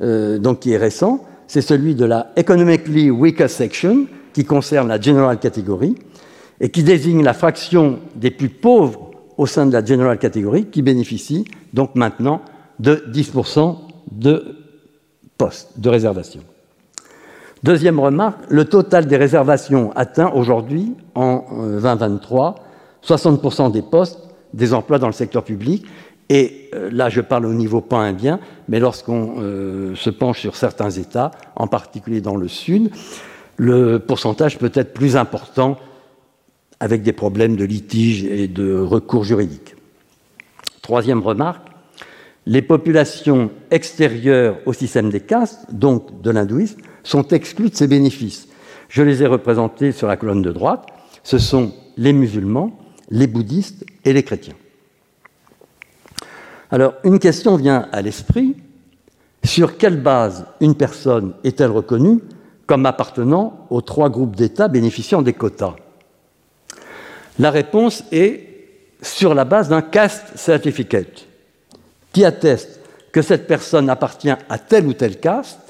euh, 0.00 0.38
donc 0.38 0.60
qui 0.60 0.72
est 0.72 0.76
récent, 0.76 1.24
c'est 1.46 1.60
celui 1.60 1.94
de 1.94 2.04
la 2.04 2.32
economically 2.36 3.10
weaker 3.10 3.48
section 3.48 4.06
qui 4.32 4.44
concerne 4.44 4.88
la 4.88 5.00
general 5.00 5.38
category 5.38 5.94
et 6.60 6.68
qui 6.68 6.82
désigne 6.82 7.22
la 7.22 7.32
fraction 7.32 8.00
des 8.16 8.32
plus 8.32 8.48
pauvres 8.48 9.07
au 9.38 9.46
sein 9.46 9.64
de 9.66 9.72
la 9.72 9.84
General 9.84 10.18
Category 10.18 10.66
qui 10.66 10.82
bénéficie 10.82 11.44
donc 11.72 11.94
maintenant 11.94 12.42
de 12.78 13.04
10% 13.10 13.76
de 14.10 14.56
postes 15.38 15.78
de 15.78 15.88
réservation. 15.88 16.40
Deuxième 17.62 17.98
remarque, 17.98 18.38
le 18.48 18.64
total 18.66 19.06
des 19.06 19.16
réservations 19.16 19.92
atteint 19.96 20.30
aujourd'hui, 20.32 20.94
en 21.14 21.44
2023, 21.50 22.54
euh, 22.56 23.06
60% 23.06 23.72
des 23.72 23.82
postes 23.82 24.20
des 24.54 24.74
emplois 24.74 24.98
dans 24.98 25.08
le 25.08 25.12
secteur 25.12 25.44
public. 25.44 25.84
Et 26.28 26.70
euh, 26.74 26.90
là, 26.92 27.08
je 27.08 27.20
parle 27.20 27.46
au 27.46 27.54
niveau 27.54 27.80
pan-indien, 27.80 28.38
mais 28.68 28.78
lorsqu'on 28.78 29.36
euh, 29.38 29.94
se 29.94 30.10
penche 30.10 30.40
sur 30.40 30.56
certains 30.56 30.90
États, 30.90 31.30
en 31.56 31.66
particulier 31.66 32.20
dans 32.20 32.36
le 32.36 32.48
Sud, 32.48 32.90
le 33.56 33.98
pourcentage 33.98 34.58
peut 34.58 34.70
être 34.74 34.94
plus 34.94 35.16
important 35.16 35.78
avec 36.80 37.02
des 37.02 37.12
problèmes 37.12 37.56
de 37.56 37.64
litige 37.64 38.24
et 38.24 38.48
de 38.48 38.78
recours 38.78 39.24
juridiques. 39.24 39.74
Troisième 40.82 41.22
remarque, 41.22 41.68
les 42.46 42.62
populations 42.62 43.50
extérieures 43.70 44.58
au 44.64 44.72
système 44.72 45.10
des 45.10 45.20
castes, 45.20 45.66
donc 45.72 46.22
de 46.22 46.30
l'hindouisme, 46.30 46.80
sont 47.02 47.28
exclues 47.28 47.70
de 47.70 47.74
ces 47.74 47.86
bénéfices. 47.86 48.48
Je 48.88 49.02
les 49.02 49.22
ai 49.22 49.26
représentés 49.26 49.92
sur 49.92 50.06
la 50.06 50.16
colonne 50.16 50.40
de 50.40 50.52
droite. 50.52 50.86
Ce 51.22 51.38
sont 51.38 51.74
les 51.98 52.12
musulmans, 52.12 52.78
les 53.10 53.26
bouddhistes 53.26 53.84
et 54.04 54.12
les 54.12 54.22
chrétiens. 54.22 54.54
Alors, 56.70 56.94
une 57.04 57.18
question 57.18 57.56
vient 57.56 57.88
à 57.92 58.00
l'esprit. 58.00 58.56
Sur 59.44 59.76
quelle 59.76 60.00
base 60.00 60.46
une 60.60 60.74
personne 60.74 61.34
est-elle 61.44 61.70
reconnue 61.70 62.20
comme 62.66 62.86
appartenant 62.86 63.66
aux 63.70 63.80
trois 63.80 64.10
groupes 64.10 64.36
d'États 64.36 64.68
bénéficiant 64.68 65.22
des 65.22 65.32
quotas? 65.32 65.76
La 67.38 67.50
réponse 67.50 68.04
est 68.10 68.48
sur 69.00 69.34
la 69.34 69.44
base 69.44 69.68
d'un 69.68 69.82
caste 69.82 70.36
certificate 70.36 71.26
qui 72.12 72.24
atteste 72.24 72.80
que 73.12 73.22
cette 73.22 73.46
personne 73.46 73.88
appartient 73.88 74.30
à 74.30 74.58
telle 74.58 74.86
ou 74.86 74.92
telle 74.92 75.20
caste, 75.20 75.60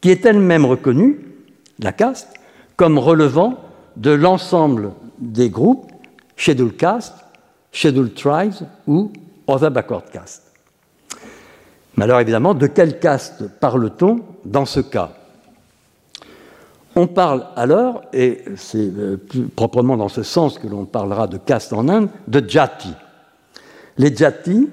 qui 0.00 0.10
est 0.10 0.24
elle-même 0.26 0.64
reconnue, 0.64 1.18
la 1.80 1.92
caste, 1.92 2.28
comme 2.76 2.98
relevant 2.98 3.58
de 3.96 4.10
l'ensemble 4.10 4.92
des 5.18 5.50
groupes 5.50 5.90
Schedule 6.36 6.76
Caste, 6.76 7.14
Schedule 7.72 8.14
Tribes 8.14 8.54
ou 8.86 9.12
Other 9.46 9.70
Backward 9.70 10.08
Caste. 10.10 10.44
Mais 11.96 12.04
alors 12.04 12.20
évidemment, 12.20 12.54
de 12.54 12.68
quelle 12.68 13.00
caste 13.00 13.48
parle-t-on 13.58 14.20
dans 14.44 14.66
ce 14.66 14.80
cas? 14.80 15.17
On 16.98 17.06
parle 17.06 17.46
alors, 17.54 18.02
et 18.12 18.42
c'est 18.56 18.78
euh, 18.78 19.16
plus 19.16 19.42
proprement 19.42 19.96
dans 19.96 20.08
ce 20.08 20.24
sens 20.24 20.58
que 20.58 20.66
l'on 20.66 20.84
parlera 20.84 21.28
de 21.28 21.38
caste 21.38 21.72
en 21.72 21.88
Inde, 21.88 22.08
de 22.26 22.42
jati. 22.46 22.92
Les 23.98 24.14
jati 24.14 24.68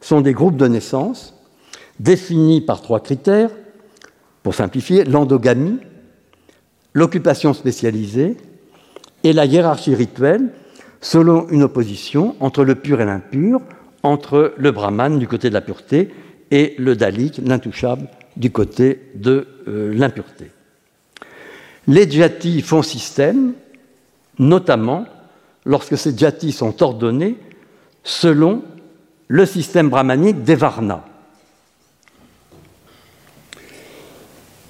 sont 0.00 0.20
des 0.20 0.34
groupes 0.34 0.58
de 0.58 0.68
naissance 0.68 1.34
définis 1.98 2.60
par 2.60 2.82
trois 2.82 3.00
critères, 3.00 3.50
pour 4.42 4.54
simplifier, 4.54 5.04
l'endogamie, 5.04 5.78
l'occupation 6.92 7.54
spécialisée 7.54 8.36
et 9.24 9.32
la 9.32 9.46
hiérarchie 9.46 9.94
rituelle 9.94 10.50
selon 11.00 11.48
une 11.48 11.62
opposition 11.62 12.36
entre 12.40 12.62
le 12.62 12.74
pur 12.74 13.00
et 13.00 13.06
l'impur, 13.06 13.60
entre 14.02 14.52
le 14.56 14.70
brahman 14.70 15.18
du 15.18 15.26
côté 15.26 15.48
de 15.48 15.54
la 15.54 15.62
pureté 15.62 16.10
et 16.50 16.74
le 16.78 16.94
dalik, 16.94 17.40
l'intouchable, 17.42 18.08
du 18.36 18.50
côté 18.50 19.00
de 19.14 19.46
euh, 19.66 19.94
l'impureté. 19.94 20.50
Les 21.90 22.08
djatis 22.08 22.62
font 22.62 22.82
système, 22.82 23.52
notamment 24.38 25.06
lorsque 25.64 25.98
ces 25.98 26.16
djatis 26.16 26.52
sont 26.52 26.84
ordonnés 26.84 27.36
selon 28.04 28.62
le 29.26 29.44
système 29.44 29.90
brahmanique 29.90 30.44
des 30.44 30.54
varnas. 30.54 31.02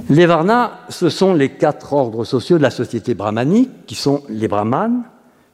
Les 0.08 0.24
varnas, 0.24 0.72
ce 0.88 1.10
sont 1.10 1.34
les 1.34 1.50
quatre 1.50 1.92
ordres 1.92 2.24
sociaux 2.24 2.56
de 2.56 2.62
la 2.62 2.70
société 2.70 3.12
brahmanique, 3.12 3.84
qui 3.84 3.96
sont 3.96 4.22
les 4.30 4.48
brahmanes, 4.48 5.02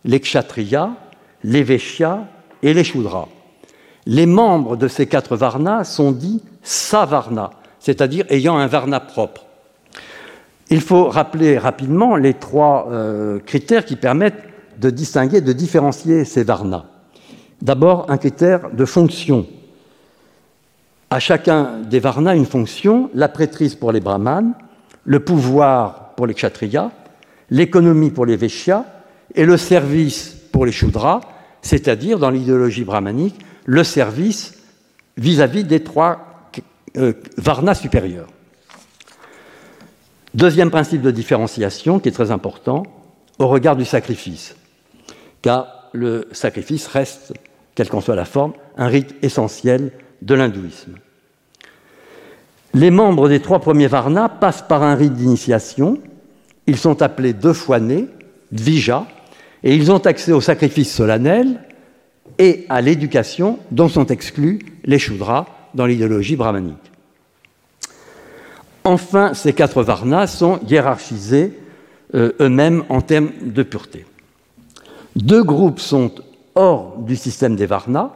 les 0.04 0.20
kshatriyas, 0.20 0.92
les 1.42 1.64
vaishyas 1.64 2.28
et 2.62 2.74
les 2.74 2.84
shudras. 2.84 3.26
Les 4.06 4.26
membres 4.26 4.76
de 4.76 4.86
ces 4.86 5.08
quatre 5.08 5.36
varnas 5.36 5.82
sont 5.82 6.12
dits 6.12 6.44
savarna, 6.62 7.50
c'est-à-dire 7.80 8.24
ayant 8.28 8.56
un 8.56 8.68
varna 8.68 9.00
propre. 9.00 9.45
Il 10.68 10.80
faut 10.80 11.08
rappeler 11.08 11.58
rapidement 11.58 12.16
les 12.16 12.34
trois 12.34 12.88
euh, 12.90 13.38
critères 13.38 13.84
qui 13.84 13.96
permettent 13.96 14.42
de 14.78 14.90
distinguer, 14.90 15.40
de 15.40 15.52
différencier 15.52 16.24
ces 16.24 16.42
varnas. 16.42 16.86
D'abord, 17.62 18.06
un 18.10 18.18
critère 18.18 18.70
de 18.70 18.84
fonction. 18.84 19.46
À 21.08 21.20
chacun 21.20 21.80
des 21.88 22.00
varnas, 22.00 22.34
une 22.34 22.46
fonction, 22.46 23.10
la 23.14 23.28
prêtrise 23.28 23.76
pour 23.76 23.92
les 23.92 24.00
brahmanes, 24.00 24.54
le 25.04 25.20
pouvoir 25.20 26.14
pour 26.16 26.26
les 26.26 26.34
kshatriyas, 26.34 26.90
l'économie 27.50 28.10
pour 28.10 28.26
les 28.26 28.36
vaishyas 28.36 28.84
et 29.34 29.44
le 29.44 29.56
service 29.56 30.36
pour 30.50 30.66
les 30.66 30.72
shudras, 30.72 31.20
c'est-à-dire, 31.62 32.18
dans 32.18 32.30
l'idéologie 32.30 32.84
brahmanique, 32.84 33.38
le 33.64 33.84
service 33.84 34.54
vis-à-vis 35.16 35.64
des 35.64 35.82
trois 35.82 36.50
euh, 36.96 37.12
varnas 37.38 37.74
supérieurs. 37.74 38.28
Deuxième 40.36 40.70
principe 40.70 41.00
de 41.00 41.10
différenciation 41.10 41.98
qui 41.98 42.10
est 42.10 42.12
très 42.12 42.30
important, 42.30 42.82
au 43.38 43.48
regard 43.48 43.74
du 43.74 43.86
sacrifice, 43.86 44.54
car 45.40 45.88
le 45.94 46.28
sacrifice 46.30 46.86
reste, 46.88 47.32
quelle 47.74 47.88
qu'en 47.88 48.02
soit 48.02 48.16
la 48.16 48.26
forme, 48.26 48.52
un 48.76 48.88
rite 48.88 49.14
essentiel 49.22 49.92
de 50.20 50.34
l'hindouisme. 50.34 50.96
Les 52.74 52.90
membres 52.90 53.30
des 53.30 53.40
trois 53.40 53.60
premiers 53.60 53.86
varnas 53.86 54.28
passent 54.28 54.66
par 54.68 54.82
un 54.82 54.94
rite 54.94 55.14
d'initiation. 55.14 56.00
Ils 56.66 56.76
sont 56.76 57.00
appelés 57.00 57.32
deux 57.32 57.54
fois 57.54 57.80
nés, 57.80 58.06
dvija, 58.52 59.06
et 59.64 59.74
ils 59.74 59.90
ont 59.90 60.04
accès 60.04 60.32
au 60.32 60.42
sacrifice 60.42 60.94
solennel 60.94 61.62
et 62.38 62.66
à 62.68 62.82
l'éducation 62.82 63.58
dont 63.70 63.88
sont 63.88 64.08
exclus 64.08 64.58
les 64.84 64.98
shudras 64.98 65.46
dans 65.72 65.86
l'idéologie 65.86 66.36
brahmanique. 66.36 66.92
Enfin, 68.86 69.34
ces 69.34 69.52
quatre 69.52 69.82
varnas 69.82 70.28
sont 70.28 70.60
hiérarchisés 70.60 71.58
euh, 72.14 72.30
eux-mêmes 72.40 72.84
en 72.88 73.00
termes 73.00 73.32
de 73.42 73.64
pureté. 73.64 74.06
Deux 75.16 75.42
groupes 75.42 75.80
sont 75.80 76.12
hors 76.54 76.96
du 76.98 77.16
système 77.16 77.56
des 77.56 77.66
varnas. 77.66 78.12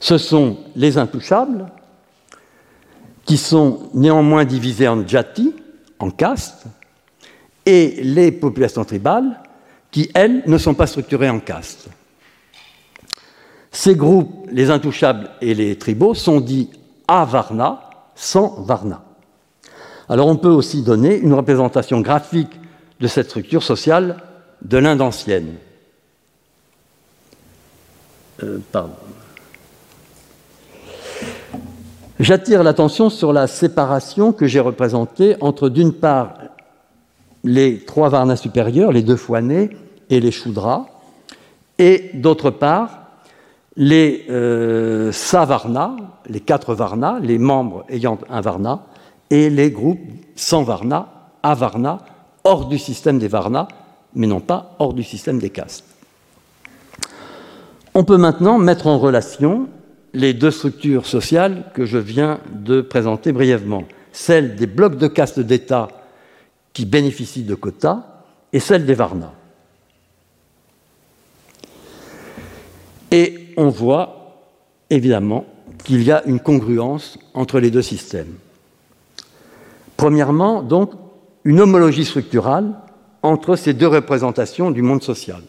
Ce 0.00 0.16
sont 0.16 0.56
les 0.76 0.96
intouchables, 0.96 1.66
qui 3.26 3.36
sont 3.36 3.90
néanmoins 3.92 4.46
divisés 4.46 4.88
en 4.88 5.06
jati, 5.06 5.54
en 5.98 6.10
castes, 6.10 6.64
et 7.66 8.02
les 8.02 8.32
populations 8.32 8.86
tribales, 8.86 9.42
qui, 9.90 10.10
elles, 10.14 10.42
ne 10.46 10.56
sont 10.56 10.72
pas 10.72 10.86
structurées 10.86 11.28
en 11.28 11.38
castes. 11.38 11.88
Ces 13.70 13.94
groupes, 13.94 14.48
les 14.50 14.70
intouchables 14.70 15.28
et 15.42 15.52
les 15.52 15.76
tribaux, 15.76 16.14
sont 16.14 16.40
dits 16.40 16.70
avarna, 17.06 17.90
sans 18.14 18.62
varna. 18.62 19.05
Alors 20.08 20.28
on 20.28 20.36
peut 20.36 20.48
aussi 20.48 20.82
donner 20.82 21.16
une 21.16 21.34
représentation 21.34 22.00
graphique 22.00 22.60
de 23.00 23.06
cette 23.06 23.28
structure 23.28 23.62
sociale 23.62 24.22
de 24.62 24.78
l'Inde 24.78 25.02
ancienne. 25.02 25.54
Euh, 28.42 28.60
J'attire 32.18 32.62
l'attention 32.62 33.10
sur 33.10 33.32
la 33.32 33.46
séparation 33.46 34.32
que 34.32 34.46
j'ai 34.46 34.60
représentée 34.60 35.36
entre, 35.40 35.68
d'une 35.68 35.92
part, 35.92 36.34
les 37.44 37.80
trois 37.80 38.08
varnas 38.08 38.36
supérieurs, 38.36 38.92
les 38.92 39.02
deux 39.02 39.16
fois 39.16 39.42
nés 39.42 39.70
et 40.08 40.20
les 40.20 40.30
shudras, 40.30 40.86
et 41.78 42.10
d'autre 42.14 42.50
part, 42.50 43.00
les 43.76 44.24
euh, 44.30 45.12
savarnas, 45.12 45.96
les 46.26 46.40
quatre 46.40 46.74
varnas, 46.74 47.18
les 47.20 47.38
membres 47.38 47.84
ayant 47.90 48.18
un 48.30 48.40
varna, 48.40 48.86
et 49.30 49.50
les 49.50 49.70
groupes 49.70 50.00
sans 50.34 50.62
Varna, 50.62 51.30
à 51.42 51.54
Varna, 51.54 51.98
hors 52.44 52.66
du 52.66 52.78
système 52.78 53.18
des 53.18 53.28
Varna, 53.28 53.68
mais 54.14 54.26
non 54.26 54.40
pas 54.40 54.76
hors 54.78 54.94
du 54.94 55.02
système 55.02 55.38
des 55.38 55.50
castes. 55.50 55.84
On 57.94 58.04
peut 58.04 58.18
maintenant 58.18 58.58
mettre 58.58 58.86
en 58.86 58.98
relation 58.98 59.68
les 60.12 60.34
deux 60.34 60.50
structures 60.50 61.06
sociales 61.06 61.70
que 61.74 61.84
je 61.84 61.98
viens 61.98 62.40
de 62.52 62.80
présenter 62.80 63.32
brièvement, 63.32 63.84
celle 64.12 64.56
des 64.56 64.66
blocs 64.66 64.96
de 64.96 65.06
castes 65.06 65.40
d'État 65.40 65.88
qui 66.72 66.84
bénéficient 66.84 67.44
de 67.44 67.54
quotas 67.54 68.04
et 68.52 68.60
celle 68.60 68.86
des 68.86 68.94
Varna. 68.94 69.32
Et 73.10 73.54
on 73.56 73.68
voit 73.68 74.42
évidemment 74.90 75.46
qu'il 75.84 76.02
y 76.02 76.12
a 76.12 76.24
une 76.26 76.40
congruence 76.40 77.18
entre 77.34 77.60
les 77.60 77.70
deux 77.70 77.82
systèmes. 77.82 78.34
Premièrement, 79.96 80.62
donc, 80.62 80.92
une 81.44 81.60
homologie 81.60 82.04
structurale 82.04 82.72
entre 83.22 83.56
ces 83.56 83.72
deux 83.72 83.86
représentations 83.86 84.70
du 84.70 84.82
monde 84.82 85.02
social. 85.02 85.42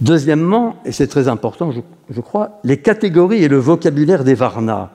Deuxièmement, 0.00 0.76
et 0.84 0.92
c'est 0.92 1.06
très 1.06 1.28
important, 1.28 1.72
je, 2.10 2.20
crois, 2.20 2.58
les 2.64 2.78
catégories 2.78 3.44
et 3.44 3.48
le 3.48 3.58
vocabulaire 3.58 4.24
des 4.24 4.34
varnas 4.34 4.90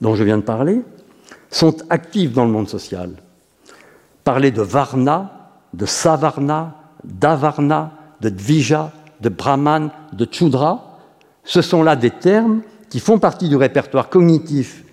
dont 0.00 0.14
je 0.14 0.24
viens 0.24 0.36
de 0.36 0.42
parler 0.42 0.82
sont 1.50 1.76
actifs 1.88 2.32
dans 2.32 2.44
le 2.44 2.50
monde 2.50 2.68
social. 2.68 3.10
Parler 4.22 4.50
de 4.50 4.62
varna, 4.62 5.50
de 5.72 5.86
savarna, 5.86 6.74
d'avarna, 7.04 7.92
de 8.20 8.28
dvija, 8.28 8.92
de 9.20 9.28
brahman, 9.28 9.90
de 10.12 10.28
chudra, 10.30 10.98
ce 11.44 11.62
sont 11.62 11.82
là 11.82 11.96
des 11.96 12.10
termes 12.10 12.60
qui 12.90 13.00
font 13.00 13.18
partie 13.18 13.48
du 13.48 13.56
répertoire 13.56 14.08
cognitif 14.08 14.83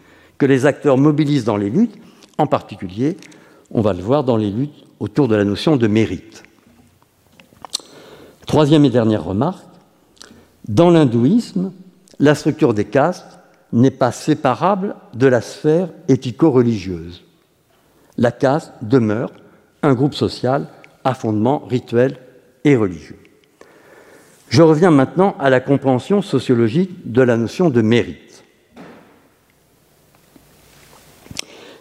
que 0.42 0.48
les 0.48 0.66
acteurs 0.66 0.98
mobilisent 0.98 1.46
dans 1.46 1.56
les 1.56 1.70
luttes, 1.70 2.00
en 2.40 2.48
particulier, 2.48 3.16
on 3.70 3.82
va 3.82 3.94
le 3.94 4.02
voir 4.02 4.24
dans 4.24 4.38
les 4.38 4.50
luttes 4.50 4.88
autour 5.00 5.28
de 5.28 5.36
la 5.36 5.44
notion 5.44 5.78
de 5.78 5.86
mérite. 5.86 6.42
Troisième 8.48 8.84
et 8.84 8.90
dernière 8.90 9.24
remarque, 9.24 9.64
dans 10.68 10.90
l'hindouisme, 10.90 11.72
la 12.18 12.34
structure 12.34 12.74
des 12.74 12.86
castes 12.86 13.38
n'est 13.72 13.92
pas 13.92 14.12
séparable 14.12 14.96
de 15.14 15.28
la 15.28 15.42
sphère 15.42 15.90
éthico-religieuse. 16.08 17.24
La 18.18 18.32
caste 18.32 18.74
demeure 18.82 19.32
un 19.84 19.94
groupe 19.94 20.16
social 20.16 20.66
à 21.04 21.14
fondement 21.14 21.60
rituel 21.68 22.18
et 22.64 22.76
religieux. 22.76 23.20
Je 24.50 24.64
reviens 24.64 24.90
maintenant 24.90 25.36
à 25.38 25.52
la 25.52 25.60
compréhension 25.60 26.24
sociologique 26.24 27.12
de 27.12 27.22
la 27.22 27.38
notion 27.38 27.70
de 27.70 27.84
mérite. 27.84 28.31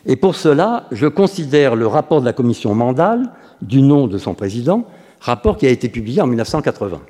Et 0.07 0.17
pour 0.17 0.35
cela, 0.35 0.87
je 0.93 1.07
considère 1.07 1.77
le 1.77 1.87
rapport 1.87 2.21
de 2.21 2.27
la 2.27 2.33
commission 2.33 2.75
Mandal, 2.75 3.31
du 3.61 3.83
nom 3.83 4.07
de 4.07 4.19
son 4.19 4.35
président, 4.35 4.85
rapport 5.21 5.57
qui 5.57 5.67
a 5.67 5.71
été 5.71 5.89
publié 5.89 6.23
en 6.23 6.27
1980. 6.27 7.01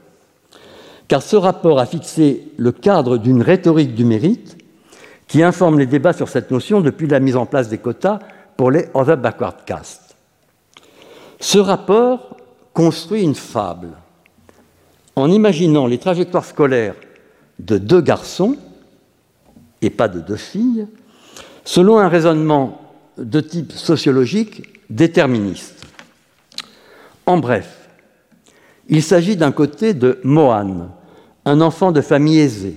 Car 1.07 1.22
ce 1.22 1.37
rapport 1.37 1.79
a 1.79 1.87
fixé 1.87 2.48
le 2.57 2.72
cadre 2.72 3.16
d'une 3.16 3.42
rhétorique 3.42 3.94
du 3.94 4.05
mérite 4.05 4.57
qui 5.29 5.42
informe 5.42 5.79
les 5.79 5.87
débats 5.87 6.12
sur 6.12 6.29
cette 6.29 6.50
notion 6.50 6.81
depuis 6.81 7.07
la 7.07 7.20
mise 7.20 7.37
en 7.37 7.46
place 7.46 7.68
des 7.68 7.79
quotas 7.79 8.18
pour 8.57 8.70
les 8.70 8.87
Other 8.94 9.16
Backward 9.16 9.64
Castes. 9.64 10.16
Ce 11.38 11.59
rapport 11.59 12.37
construit 12.74 13.22
une 13.22 13.35
fable 13.35 13.90
en 15.16 15.31
imaginant 15.31 15.87
les 15.87 15.98
trajectoires 15.98 16.44
scolaires 16.44 16.94
de 17.59 17.79
deux 17.79 18.00
garçons 18.00 18.57
et 19.83 19.90
pas 19.90 20.09
de 20.09 20.20
deux 20.20 20.37
filles, 20.37 20.87
selon 21.64 21.98
un 21.98 22.09
raisonnement 22.09 22.79
de 23.20 23.40
type 23.40 23.72
sociologique 23.72 24.62
déterministe. 24.88 25.87
En 27.26 27.38
bref, 27.38 27.88
il 28.88 29.02
s'agit 29.02 29.37
d'un 29.37 29.52
côté 29.52 29.94
de 29.94 30.18
Mohan, 30.24 30.88
un 31.44 31.61
enfant 31.61 31.92
de 31.92 32.00
famille 32.00 32.40
aisée, 32.40 32.76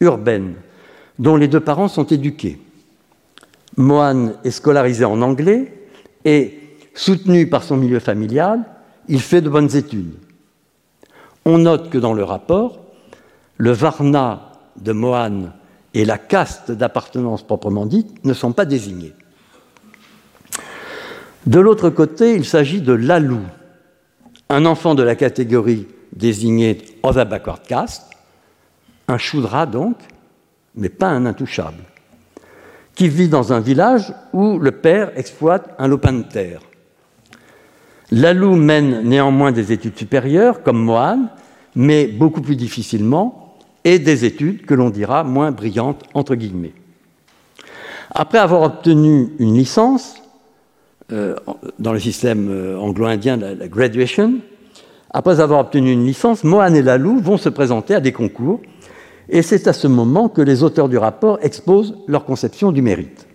urbaine, 0.00 0.54
dont 1.18 1.36
les 1.36 1.48
deux 1.48 1.60
parents 1.60 1.88
sont 1.88 2.06
éduqués. 2.06 2.58
Mohan 3.76 4.32
est 4.44 4.50
scolarisé 4.50 5.04
en 5.04 5.20
anglais 5.20 5.72
et, 6.24 6.58
soutenu 6.94 7.48
par 7.48 7.62
son 7.62 7.76
milieu 7.76 7.98
familial, 7.98 8.64
il 9.08 9.20
fait 9.20 9.42
de 9.42 9.50
bonnes 9.50 9.74
études. 9.76 10.14
On 11.44 11.58
note 11.58 11.90
que 11.90 11.98
dans 11.98 12.14
le 12.14 12.24
rapport, 12.24 12.80
le 13.58 13.72
Varna 13.72 14.52
de 14.80 14.92
Mohan 14.92 15.52
et 15.94 16.04
la 16.04 16.18
caste 16.18 16.72
d'appartenance 16.72 17.42
proprement 17.42 17.86
dite 17.86 18.24
ne 18.24 18.34
sont 18.34 18.52
pas 18.52 18.64
désignés. 18.64 19.14
De 21.46 21.60
l'autre 21.60 21.90
côté, 21.90 22.34
il 22.34 22.44
s'agit 22.44 22.80
de 22.80 22.92
Lalou, 22.92 23.38
un 24.48 24.66
enfant 24.66 24.96
de 24.96 25.04
la 25.04 25.14
catégorie 25.14 25.86
désignée 26.12 26.78
Backward 27.02 27.62
Caste, 27.62 28.10
un 29.06 29.16
choudra 29.16 29.64
donc, 29.64 29.96
mais 30.74 30.88
pas 30.88 31.06
un 31.06 31.24
intouchable, 31.24 31.84
qui 32.96 33.08
vit 33.08 33.28
dans 33.28 33.52
un 33.52 33.60
village 33.60 34.12
où 34.32 34.58
le 34.58 34.72
père 34.72 35.16
exploite 35.16 35.72
un 35.78 35.86
lopin 35.86 36.14
de 36.14 36.22
terre. 36.22 36.60
Lalou 38.10 38.56
mène 38.56 39.02
néanmoins 39.02 39.52
des 39.52 39.70
études 39.70 39.96
supérieures, 39.96 40.64
comme 40.64 40.82
Mohan, 40.82 41.28
mais 41.76 42.08
beaucoup 42.08 42.40
plus 42.40 42.56
difficilement, 42.56 43.56
et 43.84 44.00
des 44.00 44.24
études 44.24 44.66
que 44.66 44.74
l'on 44.74 44.90
dira 44.90 45.22
moins 45.22 45.52
brillantes, 45.52 46.02
entre 46.12 46.34
guillemets. 46.34 46.74
Après 48.10 48.38
avoir 48.38 48.62
obtenu 48.62 49.28
une 49.38 49.54
licence, 49.54 50.16
dans 51.10 51.92
le 51.92 52.00
système 52.00 52.48
euh, 52.50 52.78
anglo-indien, 52.78 53.36
la, 53.36 53.54
la, 53.54 53.68
graduation, 53.68 54.40
après 55.10 55.40
avoir 55.40 55.60
obtenu 55.60 55.92
une 55.92 56.04
licence, 56.04 56.42
Mohan 56.42 56.74
et 56.74 56.82
Lalou 56.82 57.20
vont 57.20 57.36
se 57.36 57.48
présenter 57.48 57.94
à 57.94 58.00
des 58.00 58.12
concours, 58.12 58.60
et 59.28 59.42
c'est 59.42 59.68
à 59.68 59.72
ce 59.72 59.86
moment 59.86 60.28
que 60.28 60.42
les 60.42 60.62
auteurs 60.62 60.88
du 60.88 60.98
rapport 60.98 61.38
exposent 61.42 61.96
leur 62.08 62.24
conception 62.24 62.72
du 62.72 62.82
mérite. 62.82 63.26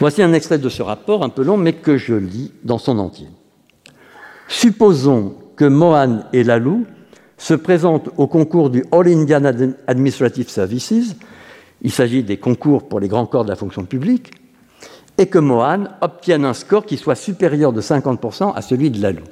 Voici 0.00 0.20
un 0.20 0.32
extrait 0.32 0.58
de 0.58 0.68
ce 0.68 0.82
rapport, 0.82 1.22
un 1.22 1.28
peu 1.28 1.44
long, 1.44 1.56
mais 1.56 1.74
que 1.74 1.96
je 1.96 2.14
lis 2.14 2.52
dans 2.64 2.78
son 2.78 2.98
entier. 2.98 3.28
Supposons 4.48 5.34
que 5.54 5.64
Mohan 5.64 6.24
et 6.32 6.42
Lalou 6.42 6.86
se 7.38 7.54
présentent 7.54 8.10
au 8.16 8.26
concours 8.26 8.68
du 8.68 8.84
All 8.90 9.06
Indian 9.06 9.44
Administrative 9.86 10.48
Services, 10.48 11.14
il 11.82 11.92
s'agit 11.92 12.24
des 12.24 12.36
concours 12.36 12.88
pour 12.88 12.98
les 12.98 13.08
grands 13.08 13.26
corps 13.26 13.44
de 13.44 13.50
la 13.50 13.56
fonction 13.56 13.84
publique, 13.84 14.32
et 15.18 15.26
que 15.26 15.38
Mohan 15.38 15.84
obtienne 16.00 16.44
un 16.44 16.54
score 16.54 16.86
qui 16.86 16.96
soit 16.96 17.14
supérieur 17.14 17.72
de 17.72 17.80
50% 17.80 18.52
à 18.54 18.62
celui 18.62 18.90
de 18.90 19.00
Lalou. 19.00 19.24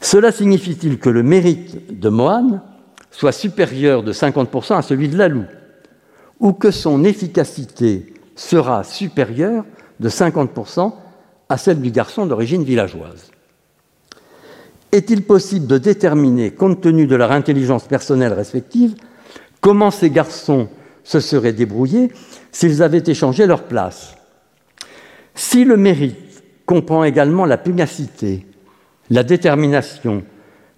Cela 0.00 0.32
signifie-t-il 0.32 0.98
que 0.98 1.08
le 1.08 1.22
mérite 1.22 1.98
de 1.98 2.08
Mohan 2.08 2.60
soit 3.10 3.32
supérieur 3.32 4.02
de 4.02 4.12
50% 4.12 4.76
à 4.76 4.82
celui 4.82 5.08
de 5.08 5.16
Lalou, 5.16 5.44
ou 6.40 6.52
que 6.52 6.70
son 6.70 7.04
efficacité 7.04 8.12
sera 8.34 8.84
supérieure 8.84 9.64
de 10.00 10.08
50% 10.08 10.92
à 11.48 11.56
celle 11.56 11.80
du 11.80 11.90
garçon 11.90 12.26
d'origine 12.26 12.64
villageoise? 12.64 13.30
Est-il 14.92 15.22
possible 15.22 15.66
de 15.66 15.78
déterminer, 15.78 16.50
compte 16.50 16.80
tenu 16.80 17.06
de 17.06 17.16
leur 17.16 17.32
intelligence 17.32 17.84
personnelle 17.84 18.32
respective, 18.32 18.94
comment 19.60 19.90
ces 19.90 20.10
garçons 20.10 20.68
se 21.02 21.20
seraient 21.20 21.52
débrouillés 21.52 22.12
s'ils 22.52 22.82
avaient 22.82 23.02
échangé 23.06 23.46
leur 23.46 23.64
place? 23.64 24.14
Si 25.34 25.64
le 25.64 25.76
mérite 25.76 26.42
comprend 26.66 27.04
également 27.04 27.44
la 27.44 27.58
pugnacité, 27.58 28.46
la 29.10 29.22
détermination, 29.22 30.24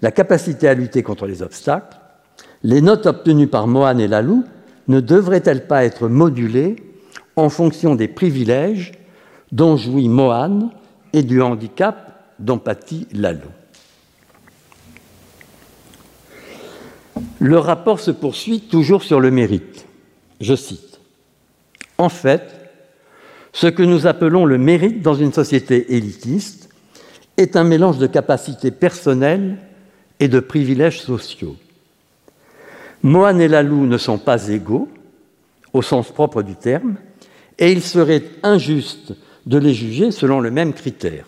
la 0.02 0.10
capacité 0.10 0.68
à 0.68 0.74
lutter 0.74 1.02
contre 1.02 1.26
les 1.26 1.42
obstacles, 1.42 1.96
les 2.62 2.80
notes 2.80 3.06
obtenues 3.06 3.46
par 3.46 3.66
Mohan 3.66 3.98
et 3.98 4.08
Lalou 4.08 4.44
ne 4.88 5.00
devraient-elles 5.00 5.66
pas 5.66 5.84
être 5.84 6.08
modulées 6.08 6.76
en 7.36 7.48
fonction 7.50 7.94
des 7.94 8.08
privilèges 8.08 8.92
dont 9.52 9.76
jouit 9.76 10.08
Mohan 10.08 10.70
et 11.12 11.22
du 11.22 11.42
handicap 11.42 12.34
dont 12.38 12.58
pâtit 12.58 13.06
Lalou? 13.12 13.48
Le 17.38 17.58
rapport 17.58 18.00
se 18.00 18.10
poursuit 18.10 18.60
toujours 18.62 19.02
sur 19.02 19.20
le 19.20 19.30
mérite. 19.30 19.86
Je 20.40 20.54
cite. 20.54 21.00
En 21.98 22.08
fait, 22.08 22.65
ce 23.56 23.68
que 23.68 23.82
nous 23.82 24.06
appelons 24.06 24.44
le 24.44 24.58
mérite 24.58 25.00
dans 25.00 25.14
une 25.14 25.32
société 25.32 25.96
élitiste 25.96 26.68
est 27.38 27.56
un 27.56 27.64
mélange 27.64 27.96
de 27.96 28.06
capacités 28.06 28.70
personnelles 28.70 29.56
et 30.20 30.28
de 30.28 30.40
privilèges 30.40 31.00
sociaux. 31.00 31.56
Mohan 33.02 33.38
et 33.38 33.48
Lalou 33.48 33.86
ne 33.86 33.96
sont 33.96 34.18
pas 34.18 34.48
égaux, 34.48 34.90
au 35.72 35.80
sens 35.80 36.12
propre 36.12 36.42
du 36.42 36.54
terme, 36.54 36.96
et 37.58 37.72
il 37.72 37.80
serait 37.80 38.24
injuste 38.42 39.14
de 39.46 39.56
les 39.56 39.72
juger 39.72 40.10
selon 40.10 40.40
le 40.40 40.50
même 40.50 40.74
critère. 40.74 41.24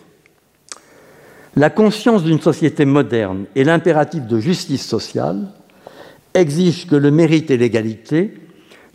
La 1.55 1.71
conscience 1.71 2.23
d'une 2.23 2.41
société 2.41 2.85
moderne 2.85 3.45
et 3.55 3.63
l'impératif 3.63 4.27
de 4.27 4.39
justice 4.39 4.85
sociale 4.85 5.47
exigent 6.35 6.85
que 6.87 6.95
le 6.95 7.09
mérite 7.09 7.49
et 7.49 7.57
l'égalité 7.57 8.35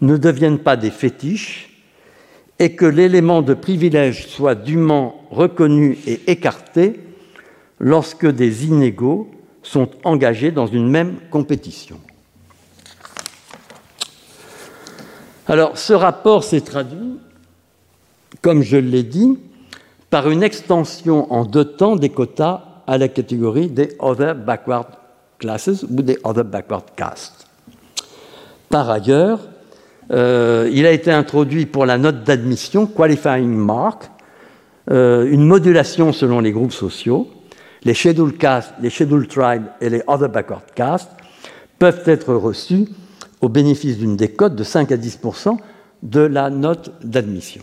ne 0.03 0.16
deviennent 0.16 0.61
pas 0.61 0.77
des 0.77 0.92
fétiches 0.92 1.73
et 2.59 2.75
que 2.75 2.87
l'élément 2.87 3.43
de 3.43 3.55
privilège 3.55 4.29
soit 4.29 4.55
dûment 4.55 5.27
reconnu 5.31 5.99
et 6.07 6.21
écarté 6.31 7.01
lorsque 7.81 8.27
des 8.27 8.67
inégaux 8.67 9.31
sont 9.62 9.88
engagés 10.05 10.51
dans 10.51 10.67
une 10.67 10.88
même 10.88 11.17
compétition. 11.31 11.99
Alors, 15.47 15.77
ce 15.77 15.93
rapport 15.93 16.45
s'est 16.45 16.61
traduit 16.61 17.19
comme 18.45 18.62
je 18.62 18.77
l'ai 18.77 19.03
dit, 19.03 19.38
par 20.11 20.29
une 20.29 20.43
extension 20.43 21.33
en 21.33 21.47
deux 21.47 21.64
temps 21.64 21.97
des 21.97 22.11
quotas 22.11 22.62
à 22.87 22.99
la 22.99 23.09
catégorie 23.09 23.69
des 23.69 23.97
Other 23.99 24.35
Backward 24.35 24.88
Classes 25.38 25.85
ou 25.90 26.03
des 26.03 26.19
Other 26.25 26.45
Backward 26.45 26.85
Castes. 26.95 27.47
Par 28.69 28.90
ailleurs, 28.90 29.40
euh, 30.11 30.69
il 30.73 30.87
a 30.87 30.90
été 30.90 31.11
introduit 31.11 31.67
pour 31.67 31.87
la 31.87 31.99
note 31.99 32.25
d'admission, 32.25 32.87
Qualifying 32.87 33.55
Mark, 33.55 34.11
euh, 34.90 35.27
une 35.31 35.47
modulation 35.47 36.12
selon 36.12 36.40
les 36.40 36.53
groupes 36.53 36.73
sociaux. 36.73 37.29
Les 37.85 37.95
Scheduled 37.95 38.37
Castes, 38.38 38.75
les 38.81 38.90
Scheduled 38.90 39.29
Tribes 39.29 39.67
et 39.81 39.90
les 39.90 40.03
Other 40.07 40.29
Backward 40.29 40.64
Castes 40.75 41.11
peuvent 41.79 42.03
être 42.07 42.35
reçus 42.35 42.88
au 43.40 43.49
bénéfice 43.49 43.99
d'une 43.99 44.17
décote 44.17 44.55
de 44.55 44.64
5 44.64 44.93
à 44.93 44.97
10% 44.97 45.57
de 46.03 46.21
la 46.21 46.51
note 46.51 46.93
d'admission. 47.03 47.62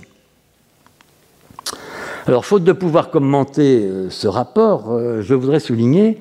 Alors, 2.28 2.46
faute 2.46 2.64
de 2.64 2.72
pouvoir 2.72 3.10
commenter 3.10 3.84
euh, 3.84 4.10
ce 4.10 4.28
rapport, 4.28 5.00
je 5.22 5.34
voudrais 5.34 5.60
souligner 5.60 6.20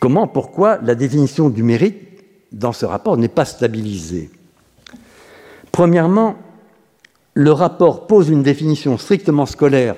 comment, 0.00 0.26
pourquoi 0.26 0.78
la 0.82 0.96
définition 0.96 1.48
du 1.48 1.62
mérite 1.62 2.07
dans 2.52 2.72
ce 2.72 2.86
rapport 2.86 3.16
n'est 3.16 3.28
pas 3.28 3.44
stabilisée. 3.44 4.30
Premièrement, 5.72 6.36
le 7.34 7.52
rapport 7.52 8.06
pose 8.06 8.28
une 8.30 8.42
définition 8.42 8.98
strictement 8.98 9.46
scolaire 9.46 9.96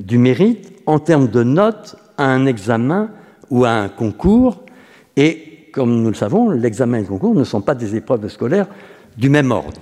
du 0.00 0.18
mérite 0.18 0.72
en 0.86 0.98
termes 0.98 1.28
de 1.28 1.42
notes 1.42 1.96
à 2.18 2.26
un 2.26 2.46
examen 2.46 3.10
ou 3.50 3.64
à 3.64 3.70
un 3.70 3.88
concours, 3.88 4.62
et 5.16 5.68
comme 5.72 6.02
nous 6.02 6.08
le 6.08 6.14
savons, 6.14 6.50
l'examen 6.50 6.98
et 6.98 7.02
le 7.02 7.08
concours 7.08 7.34
ne 7.34 7.44
sont 7.44 7.60
pas 7.60 7.74
des 7.74 7.96
épreuves 7.96 8.28
scolaires 8.28 8.66
du 9.16 9.28
même 9.28 9.50
ordre. 9.50 9.80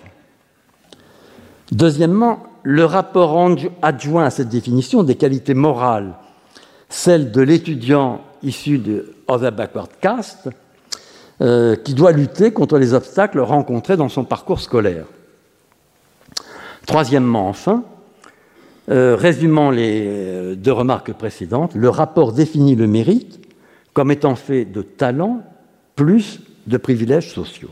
Deuxièmement, 1.72 2.44
le 2.62 2.84
rapport 2.84 3.50
adjoint 3.82 4.24
à 4.24 4.30
cette 4.30 4.48
définition 4.48 5.02
des 5.02 5.16
qualités 5.16 5.54
morales, 5.54 6.14
celles 6.88 7.32
de 7.32 7.42
l'étudiant 7.42 8.20
issu 8.42 8.78
de 8.78 9.14
Other 9.26 9.52
Backward 9.52 9.90
Caste, 10.00 10.48
euh, 11.40 11.74
qui 11.74 11.94
doit 11.94 12.12
lutter 12.12 12.52
contre 12.52 12.78
les 12.78 12.94
obstacles 12.94 13.40
rencontrés 13.40 13.96
dans 13.96 14.08
son 14.08 14.24
parcours 14.24 14.60
scolaire. 14.60 15.06
Troisièmement, 16.86 17.48
enfin, 17.48 17.84
euh, 18.90 19.16
résumant 19.16 19.70
les 19.70 20.04
euh, 20.06 20.54
deux 20.54 20.72
remarques 20.72 21.12
précédentes, 21.12 21.74
le 21.74 21.88
rapport 21.88 22.32
définit 22.32 22.76
le 22.76 22.86
mérite 22.86 23.40
comme 23.94 24.10
étant 24.10 24.36
fait 24.36 24.64
de 24.64 24.82
talent 24.82 25.42
plus 25.96 26.40
de 26.66 26.76
privilèges 26.76 27.32
sociaux. 27.32 27.70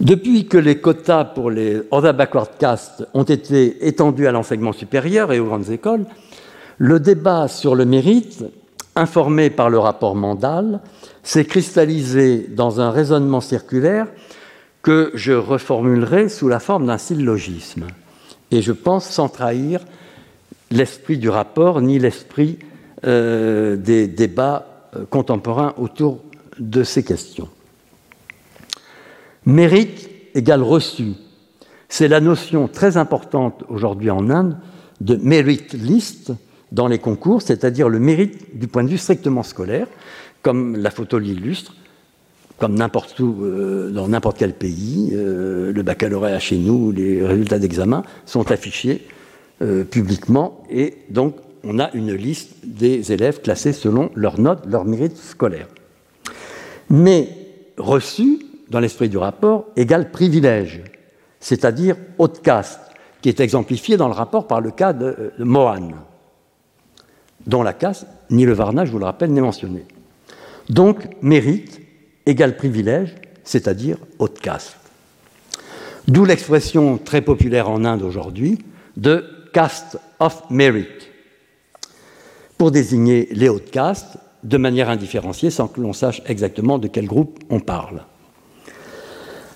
Depuis 0.00 0.46
que 0.46 0.58
les 0.58 0.80
quotas 0.80 1.24
pour 1.24 1.50
les 1.50 1.82
other 1.90 2.14
backward 2.14 2.50
castes 2.58 3.06
ont 3.14 3.24
été 3.24 3.86
étendus 3.86 4.26
à 4.26 4.32
l'enseignement 4.32 4.72
supérieur 4.72 5.32
et 5.32 5.40
aux 5.40 5.46
grandes 5.46 5.70
écoles, 5.70 6.06
le 6.78 7.00
débat 7.00 7.48
sur 7.48 7.74
le 7.74 7.84
mérite, 7.84 8.44
informé 8.98 9.50
par 9.50 9.70
le 9.70 9.78
rapport 9.78 10.14
Mandal, 10.14 10.80
s'est 11.22 11.44
cristallisé 11.44 12.46
dans 12.50 12.80
un 12.80 12.90
raisonnement 12.90 13.40
circulaire 13.40 14.06
que 14.82 15.10
je 15.14 15.32
reformulerai 15.32 16.28
sous 16.28 16.48
la 16.48 16.60
forme 16.60 16.86
d'un 16.86 16.98
syllogisme. 16.98 17.86
Et 18.50 18.62
je 18.62 18.72
pense 18.72 19.04
sans 19.04 19.28
trahir 19.28 19.80
l'esprit 20.70 21.18
du 21.18 21.28
rapport 21.28 21.80
ni 21.80 21.98
l'esprit 21.98 22.58
euh, 23.04 23.76
des 23.76 24.06
débats 24.06 24.90
euh, 24.96 25.04
contemporains 25.08 25.74
autour 25.76 26.20
de 26.58 26.82
ces 26.82 27.04
questions. 27.04 27.48
Mérite 29.44 30.10
égale 30.34 30.62
reçu. 30.62 31.14
C'est 31.88 32.08
la 32.08 32.20
notion 32.20 32.68
très 32.68 32.96
importante 32.96 33.64
aujourd'hui 33.68 34.10
en 34.10 34.30
Inde 34.30 34.56
de 35.00 35.16
merit 35.16 35.66
list 35.72 36.32
dans 36.72 36.88
les 36.88 36.98
concours, 36.98 37.42
c'est-à-dire 37.42 37.88
le 37.88 37.98
mérite 37.98 38.58
du 38.58 38.66
point 38.66 38.84
de 38.84 38.88
vue 38.88 38.98
strictement 38.98 39.42
scolaire, 39.42 39.86
comme 40.42 40.76
la 40.76 40.90
photo 40.90 41.18
l'illustre, 41.18 41.74
comme 42.58 42.74
euh, 42.74 43.90
dans 43.90 44.08
n'importe 44.08 44.38
quel 44.38 44.52
pays, 44.52 45.10
euh, 45.12 45.72
le 45.72 45.82
baccalauréat 45.82 46.40
chez 46.40 46.58
nous, 46.58 46.90
les 46.90 47.24
résultats 47.24 47.58
d'examen 47.58 48.02
sont 48.26 48.50
affichés 48.50 49.06
euh, 49.62 49.84
publiquement 49.84 50.64
et 50.70 50.94
donc 51.10 51.36
on 51.64 51.78
a 51.78 51.90
une 51.94 52.12
liste 52.12 52.54
des 52.64 53.12
élèves 53.12 53.40
classés 53.42 53.72
selon 53.72 54.10
leurs 54.14 54.40
notes, 54.40 54.64
leur 54.66 54.84
mérite 54.84 55.16
scolaire. 55.16 55.68
Mais 56.90 57.28
reçu, 57.76 58.40
dans 58.70 58.80
l'esprit 58.80 59.08
du 59.08 59.18
rapport, 59.18 59.66
égale 59.76 60.10
privilège, 60.10 60.82
c'est-à-dire 61.40 61.96
haute 62.18 62.42
caste, 62.42 62.80
qui 63.22 63.28
est 63.28 63.40
exemplifié 63.40 63.96
dans 63.96 64.06
le 64.06 64.14
rapport 64.14 64.46
par 64.46 64.60
le 64.60 64.70
cas 64.70 64.92
de 64.92 65.32
Mohan, 65.38 65.90
dont 67.48 67.62
la 67.62 67.72
caste, 67.72 68.06
ni 68.30 68.44
le 68.44 68.52
Varna, 68.52 68.84
je 68.84 68.92
vous 68.92 68.98
le 68.98 69.04
rappelle, 69.04 69.32
n'est 69.32 69.40
mentionné. 69.40 69.84
Donc, 70.68 71.08
mérite 71.22 71.80
égale 72.26 72.56
privilège, 72.56 73.14
c'est-à-dire 73.42 73.96
haute 74.18 74.38
caste. 74.38 74.76
D'où 76.06 76.24
l'expression 76.24 76.98
très 76.98 77.22
populaire 77.22 77.68
en 77.68 77.84
Inde 77.84 78.02
aujourd'hui 78.02 78.58
de 78.96 79.24
caste 79.52 79.98
of 80.20 80.42
merit, 80.50 80.86
pour 82.58 82.70
désigner 82.70 83.28
les 83.30 83.48
hautes 83.48 83.70
castes 83.70 84.18
de 84.42 84.56
manière 84.56 84.90
indifférenciée 84.90 85.50
sans 85.50 85.68
que 85.68 85.80
l'on 85.80 85.92
sache 85.92 86.22
exactement 86.26 86.78
de 86.78 86.88
quel 86.88 87.06
groupe 87.06 87.38
on 87.50 87.60
parle. 87.60 88.02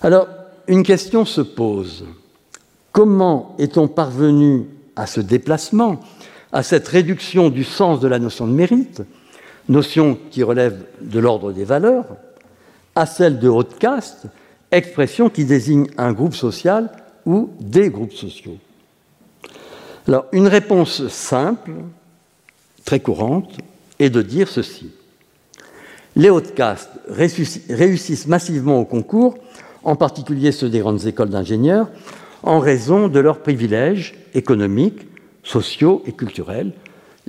Alors, 0.01 0.27
une 0.67 0.83
question 0.83 1.25
se 1.25 1.41
pose. 1.41 2.05
Comment 2.91 3.55
est-on 3.59 3.87
parvenu 3.87 4.65
à 4.95 5.07
ce 5.07 5.21
déplacement, 5.21 5.99
à 6.53 6.61
cette 6.61 6.87
réduction 6.87 7.49
du 7.49 7.63
sens 7.63 7.99
de 7.99 8.07
la 8.07 8.19
notion 8.19 8.47
de 8.47 8.53
mérite, 8.53 9.01
notion 9.67 10.17
qui 10.29 10.43
relève 10.43 10.85
de 11.01 11.19
l'ordre 11.19 11.51
des 11.51 11.65
valeurs, 11.65 12.05
à 12.95 13.07
celle 13.07 13.39
de 13.39 13.49
haute 13.49 13.79
caste, 13.79 14.27
expression 14.71 15.29
qui 15.29 15.45
désigne 15.45 15.87
un 15.97 16.13
groupe 16.13 16.35
social 16.35 16.91
ou 17.25 17.49
des 17.59 17.89
groupes 17.89 18.13
sociaux. 18.13 18.57
Alors, 20.07 20.25
une 20.31 20.47
réponse 20.47 21.07
simple, 21.07 21.71
très 22.85 22.99
courante, 22.99 23.57
est 23.97 24.09
de 24.09 24.21
dire 24.21 24.47
ceci. 24.47 24.91
Les 26.15 26.29
hautes 26.29 26.53
castes 26.53 26.91
réussissent 27.07 28.27
massivement 28.27 28.79
au 28.79 28.85
concours, 28.85 29.37
en 29.83 29.95
particulier 29.95 30.51
ceux 30.51 30.69
des 30.69 30.79
grandes 30.79 31.07
écoles 31.07 31.29
d'ingénieurs, 31.29 31.89
en 32.43 32.59
raison 32.59 33.07
de 33.07 33.19
leurs 33.19 33.39
privilèges 33.39 34.13
économiques, 34.35 35.07
sociaux 35.43 36.01
et 36.05 36.13
culturels, 36.13 36.71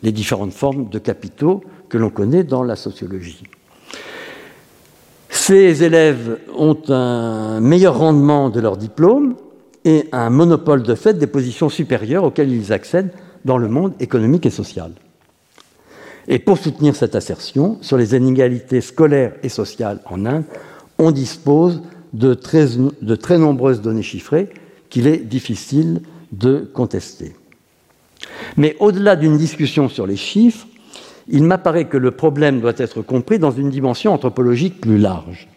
les 0.03 0.13
différentes 0.13 0.53
formes 0.53 0.89
de 0.89 0.99
capitaux 0.99 1.63
que 1.89 1.99
l'on 1.99 2.11
connaît 2.11 2.45
dans 2.45 2.63
la 2.63 2.77
sociologie. 2.77 3.43
Ces 5.29 5.83
élèves 5.83 6.39
ont 6.57 6.79
un 6.89 7.61
meilleur 7.61 7.99
rendement 7.99 8.51
de 8.51 8.61
leur 8.61 8.77
diplôme 8.77 9.35
et 9.85 10.09
un 10.13 10.31
monopole 10.31 10.83
de 10.83 10.95
fait 10.95 11.15
des 11.15 11.27
positions 11.27 11.69
supérieures 11.69 12.25
auxquelles 12.25 12.53
ils 12.53 12.73
accèdent 12.73 13.13
dans 13.45 13.59
le 13.59 13.69
monde 13.69 13.93
économique 14.01 14.47
et 14.47 14.51
social. 14.51 14.93
Et 16.29 16.39
pour 16.39 16.57
soutenir 16.57 16.97
cette 16.97 17.15
assertion 17.15 17.77
sur 17.83 17.99
les 17.99 18.17
inégalités 18.17 18.81
scolaires 18.81 19.35
et 19.43 19.51
sociales 19.51 20.01
en 20.07 20.25
Inde, 20.25 20.45
on 20.99 21.11
dispose 21.11 21.83
de 22.15 22.33
très, 22.33 22.67
de 23.03 23.15
très 23.17 23.37
nombreuses 23.37 23.83
données 23.83 24.03
chiffrées 24.03 24.49
qu'il 24.89 25.07
est 25.07 25.19
difficile 25.19 26.01
de 26.33 26.69
contester. 26.73 27.35
Mais 28.57 28.77
au-delà 28.81 29.17
d'une 29.17 29.37
discussion 29.37 29.89
sur 29.89 30.07
les 30.07 30.17
chiffres, 30.17 30.67
il 31.29 31.45
m'apparaît 31.45 31.87
que 31.87 31.97
le 31.97 32.11
problème 32.11 32.61
doit 32.61 32.75
être 32.77 33.03
compris 33.03 33.39
dans 33.39 33.51
une 33.51 33.71
dimension 33.71 34.13
anthropologique 34.13 34.81
plus 34.81 34.99
large. 34.99 35.49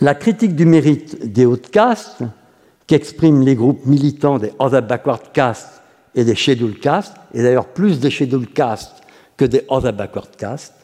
La 0.00 0.14
critique 0.14 0.56
du 0.56 0.66
mérite 0.66 1.32
des 1.32 1.46
hautes 1.46 1.70
castes, 1.70 2.22
qu'expriment 2.86 3.42
les 3.42 3.54
groupes 3.54 3.86
militants 3.86 4.38
des 4.38 4.52
Other 4.58 4.82
Backward 4.82 5.32
Castes 5.32 5.82
et 6.14 6.24
des 6.24 6.34
Scheduled 6.34 6.80
Castes, 6.80 7.14
et 7.32 7.42
d'ailleurs 7.42 7.68
plus 7.68 8.00
des 8.00 8.10
Scheduled 8.10 8.52
Castes 8.52 9.02
que 9.36 9.44
des 9.44 9.64
Other 9.68 9.92
Backward 9.92 10.34
Castes, 10.36 10.74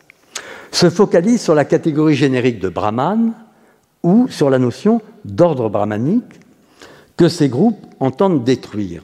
se 0.71 0.91
focalise 0.91 1.41
sur 1.41 1.55
la 1.55 1.65
catégorie 1.65 2.15
générique 2.15 2.61
de 2.61 2.69
Brahman 2.69 3.33
ou 4.03 4.29
sur 4.29 4.51
la 4.51 4.59
notion 4.59 5.01
d'ordre 5.25 5.69
brahmanique 5.69 6.41
que 7.17 7.29
ces 7.29 7.49
groupes 7.49 7.85
entendent 7.99 8.45
détruire. 8.45 9.03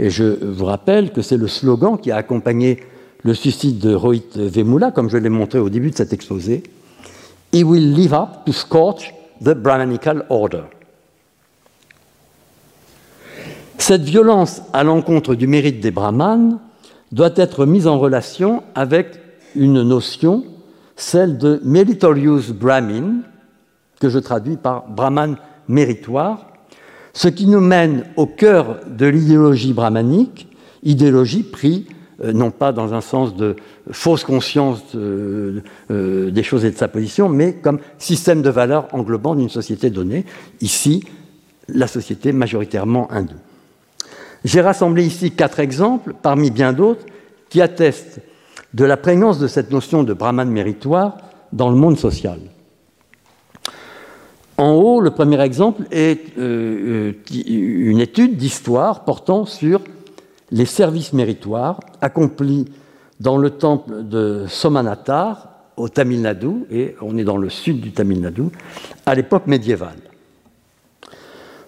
Et 0.00 0.08
je 0.08 0.24
vous 0.24 0.64
rappelle 0.64 1.12
que 1.12 1.20
c'est 1.20 1.36
le 1.36 1.46
slogan 1.46 1.98
qui 2.00 2.10
a 2.10 2.16
accompagné 2.16 2.80
le 3.22 3.34
suicide 3.34 3.78
de 3.78 3.94
Rohit 3.94 4.34
Vemula, 4.34 4.92
comme 4.92 5.10
je 5.10 5.18
l'ai 5.18 5.28
montré 5.28 5.58
au 5.58 5.68
début 5.68 5.90
de 5.90 5.96
cet 5.96 6.14
exposé, 6.14 6.62
He 7.52 7.62
will 7.62 7.92
live 7.92 8.14
up 8.14 8.46
to 8.46 8.52
scorch 8.52 9.12
the 9.44 9.50
Brahmanical 9.50 10.24
order. 10.30 10.62
Cette 13.76 14.00
violence 14.02 14.62
à 14.72 14.84
l'encontre 14.84 15.34
du 15.34 15.46
mérite 15.46 15.80
des 15.80 15.90
brahmanes 15.90 16.58
doit 17.12 17.32
être 17.36 17.66
mise 17.66 17.86
en 17.86 17.98
relation 17.98 18.62
avec 18.74 19.20
une 19.54 19.82
notion, 19.82 20.44
celle 20.96 21.36
de 21.36 21.60
meritorious 21.62 22.54
brahmin, 22.54 23.16
que 24.00 24.08
je 24.08 24.18
traduis 24.18 24.56
par 24.56 24.88
brahman 24.88 25.36
méritoire, 25.68 26.49
ce 27.12 27.28
qui 27.28 27.46
nous 27.46 27.60
mène 27.60 28.04
au 28.16 28.26
cœur 28.26 28.80
de 28.86 29.06
l'idéologie 29.06 29.72
brahmanique, 29.72 30.48
idéologie 30.82 31.42
prise 31.42 31.84
euh, 32.22 32.32
non 32.32 32.50
pas 32.50 32.72
dans 32.72 32.92
un 32.92 33.00
sens 33.00 33.34
de 33.34 33.56
fausse 33.90 34.24
conscience 34.24 34.82
euh, 34.94 35.62
des 36.30 36.42
choses 36.42 36.66
et 36.66 36.70
de 36.70 36.76
sa 36.76 36.88
position, 36.88 37.30
mais 37.30 37.54
comme 37.54 37.78
système 37.98 38.42
de 38.42 38.50
valeurs 38.50 38.88
englobant 38.92 39.34
d'une 39.34 39.48
société 39.48 39.88
donnée, 39.88 40.26
ici 40.60 41.04
la 41.68 41.86
société 41.86 42.32
majoritairement 42.32 43.10
hindoue. 43.10 43.36
J'ai 44.44 44.60
rassemblé 44.60 45.06
ici 45.06 45.30
quatre 45.30 45.60
exemples, 45.60 46.14
parmi 46.20 46.50
bien 46.50 46.72
d'autres, 46.74 47.06
qui 47.48 47.62
attestent 47.62 48.20
de 48.74 48.84
la 48.84 48.96
prégnance 48.96 49.38
de 49.38 49.46
cette 49.46 49.70
notion 49.70 50.02
de 50.02 50.12
brahman 50.12 50.50
méritoire 50.50 51.16
dans 51.52 51.70
le 51.70 51.76
monde 51.76 51.98
social. 51.98 52.38
En 54.60 54.72
haut, 54.72 55.00
le 55.00 55.10
premier 55.10 55.40
exemple 55.40 55.84
est 55.90 56.36
une 56.36 57.98
étude 57.98 58.36
d'histoire 58.36 59.06
portant 59.06 59.46
sur 59.46 59.80
les 60.50 60.66
services 60.66 61.14
méritoires 61.14 61.80
accomplis 62.02 62.66
dans 63.20 63.38
le 63.38 63.48
temple 63.48 64.02
de 64.02 64.44
Somanathar 64.48 65.48
au 65.78 65.88
Tamil 65.88 66.20
Nadu, 66.20 66.66
et 66.70 66.94
on 67.00 67.16
est 67.16 67.24
dans 67.24 67.38
le 67.38 67.48
sud 67.48 67.80
du 67.80 67.92
Tamil 67.92 68.20
Nadu, 68.20 68.42
à 69.06 69.14
l'époque 69.14 69.46
médiévale. 69.46 69.96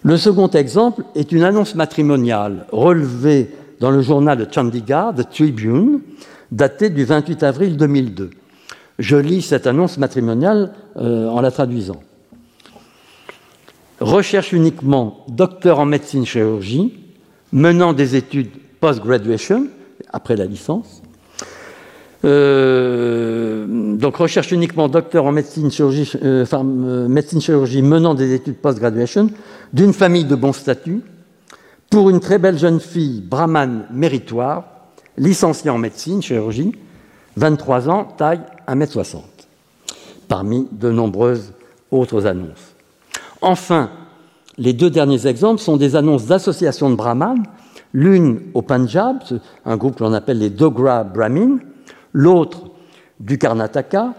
Le 0.03 0.19
second 0.19 0.49
exemple 0.49 1.03
est 1.15 1.33
une 1.33 1.45
annonce 1.45 1.75
matrimoniale 1.75 2.67
relevée 2.73 3.53
dans 3.81 3.91
le 3.91 4.03
journal 4.03 4.37
de 4.37 4.47
Chandigarh, 4.53 5.15
The 5.15 5.31
Tribune, 5.31 6.01
datée 6.51 6.91
du 6.91 7.07
28 7.07 7.43
avril 7.43 7.79
2002. 7.79 8.29
Je 8.99 9.17
lis 9.17 9.41
cette 9.41 9.67
annonce 9.67 9.97
matrimoniale 9.97 10.75
euh, 10.99 11.31
en 11.31 11.41
la 11.41 11.51
traduisant. 11.51 12.03
Recherche 14.03 14.53
uniquement 14.53 15.25
docteur 15.29 15.79
en 15.79 15.85
médecine 15.85 16.27
chirurgie, 16.27 16.93
menant 17.53 17.93
des 17.93 18.17
études 18.17 18.51
post-graduation, 18.81 19.69
après 20.13 20.37
la 20.37 20.45
licence, 20.45 21.03
Euh, 22.25 23.97
donc 23.97 24.17
recherche 24.17 24.53
uniquement 24.53 24.89
docteur 24.89 25.25
en 25.25 25.33
médecine 25.33 25.71
chirurgie, 25.71 26.13
euh, 26.23 26.45
euh, 26.53 27.09
médecine 27.09 27.41
chirurgie 27.41 27.83
menant 27.83 28.15
des 28.15 28.33
études 28.33 28.57
post-graduation 28.57 29.29
d'une 29.73 29.93
famille 29.93 30.25
de 30.25 30.37
bon 30.37 30.53
statut 30.53 31.01
pour 31.91 32.11
une 32.11 32.21
très 32.21 32.39
belle 32.39 32.59
jeune 32.59 32.79
fille 32.79 33.21
brahmane 33.21 33.87
méritoire, 33.91 34.65
licenciée 35.19 35.71
en 35.71 35.79
médecine 35.79 36.23
chirurgie, 36.23 36.73
23 37.37 37.89
ans, 37.91 38.05
taille 38.17 38.41
1m60, 38.69 39.23
parmi 40.29 40.69
de 40.71 40.91
nombreuses 40.91 41.53
autres 41.91 42.27
annonces. 42.27 42.72
Enfin, 43.43 43.91
les 44.57 44.73
deux 44.73 44.91
derniers 44.91 45.27
exemples 45.27 45.61
sont 45.61 45.77
des 45.77 45.97
annonces 45.97 46.27
d'associations 46.27 46.91
de 46.91 46.95
brahmanes, 46.95 47.43
l'une 47.93 48.41
au 48.55 48.63
Punjab, 48.63 49.19
un 49.67 49.77
groupe 49.77 49.97
que 49.97 50.05
l'on 50.05 50.13
appelle 50.13 50.39
les 50.39 50.51
Dogra 50.51 51.05
Brahmin, 51.05 51.59
L'autre, 52.13 52.71
du 53.21 53.39
Karnataka, 53.39 54.13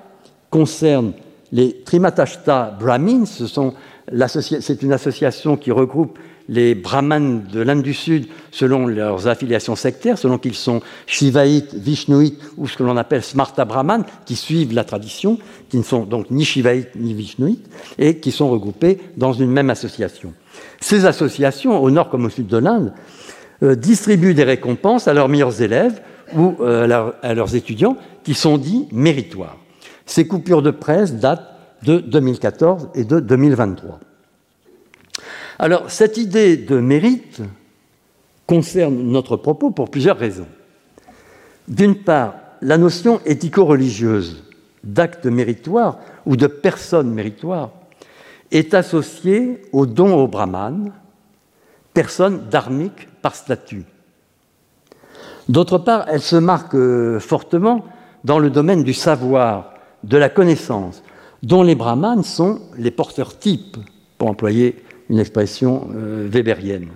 concerne 0.49 1.13
les 1.51 1.83
Trimatashta 1.83 2.75
Brahmins. 2.79 3.25
C'est 3.25 4.81
une 4.81 4.93
association 4.93 5.57
qui 5.57 5.71
regroupe 5.71 6.17
les 6.49 6.75
brahmanes 6.75 7.43
de 7.51 7.62
l'Inde 7.62 7.82
du 7.82 7.93
Sud 7.93 8.27
selon 8.51 8.86
leurs 8.88 9.27
affiliations 9.27 9.75
sectaires, 9.75 10.17
selon 10.17 10.38
qu'ils 10.38 10.56
sont 10.56 10.82
shivaïtes, 11.06 11.73
vishnuites 11.73 12.39
ou 12.58 12.67
ce 12.67 12.77
que 12.77 12.84
l'on 12.84 12.97
appelle 12.97 13.23
smarta 13.23 13.65
brahmanes, 13.65 14.06
qui 14.25 14.36
suivent 14.36 14.73
la 14.73 14.84
tradition, 14.84 15.39
qui 15.69 15.77
ne 15.77 15.84
sont 15.84 16.03
donc 16.03 16.32
ni 16.32 16.45
shivaïtes 16.45 16.95
ni 16.95 17.13
vishnuites, 17.13 17.69
et 17.97 18.19
qui 18.19 18.32
sont 18.32 18.49
regroupés 18.49 18.99
dans 19.17 19.34
une 19.34 19.51
même 19.51 19.69
association. 19.69 20.34
Ces 20.79 21.06
associations, 21.06 21.82
au 21.82 21.89
nord 21.91 22.10
comme 22.10 22.25
au 22.25 22.29
sud 22.29 22.47
de 22.47 22.58
l'Inde, 22.58 22.93
euh, 23.63 23.75
distribuent 23.75 24.34
des 24.34 24.43
récompenses 24.43 25.08
à 25.08 25.13
leurs 25.13 25.29
meilleurs 25.29 25.62
élèves 25.62 26.01
ou 26.36 26.56
euh, 26.60 27.12
à 27.21 27.34
leurs 27.34 27.56
étudiants 27.56 27.97
qui 28.23 28.34
sont 28.34 28.58
dits 28.58 28.88
méritoires. 28.91 29.58
Ces 30.06 30.27
coupures 30.27 30.62
de 30.62 30.71
presse 30.71 31.13
datent 31.15 31.49
de 31.84 31.99
2014 31.99 32.89
et 32.95 33.03
de 33.03 33.19
2023. 33.19 33.99
Alors, 35.60 35.92
cette 35.92 36.18
idée 36.18 36.58
de 36.58 36.80
mérite 36.80 37.42
concerne 38.48 38.96
notre 38.96 39.38
propos 39.38 39.72
pour 39.72 39.89
plusieurs 39.89 40.18
raisons. 40.18 40.48
D'une 41.68 41.96
part, 41.96 42.36
la 42.62 42.78
notion 42.78 43.20
éthico-religieuse 43.26 44.44
d'acte 44.84 45.26
méritoire 45.26 46.00
ou 46.26 46.36
de 46.36 46.48
personne 46.48 47.12
méritoire 47.13 47.72
est 48.52 48.74
associée 48.74 49.62
au 49.72 49.86
don 49.86 50.16
au 50.16 50.28
brahman, 50.28 50.92
personne 51.94 52.50
dharmique 52.50 53.08
par 53.22 53.36
statut. 53.36 53.86
D'autre 55.50 55.78
part, 55.78 56.06
elle 56.10 56.22
se 56.22 56.36
marque 56.36 56.76
euh, 56.76 57.20
fortement 57.20 57.86
dans 58.24 58.39
le 58.39 58.50
domaine 58.50 58.84
du 58.84 58.94
savoir, 58.94 59.74
de 60.04 60.18
la 60.18 60.30
connaissance, 60.30 61.04
dont 61.42 61.63
les 61.63 61.76
brahmanes 61.76 62.24
sont 62.24 62.62
les 62.78 62.92
porteurs 62.92 63.38
types, 63.38 63.78
pour 64.18 64.30
employer 64.30 64.83
une 65.10 65.20
expression 65.20 65.89
euh, 65.96 66.28
weberienne. 66.30 66.88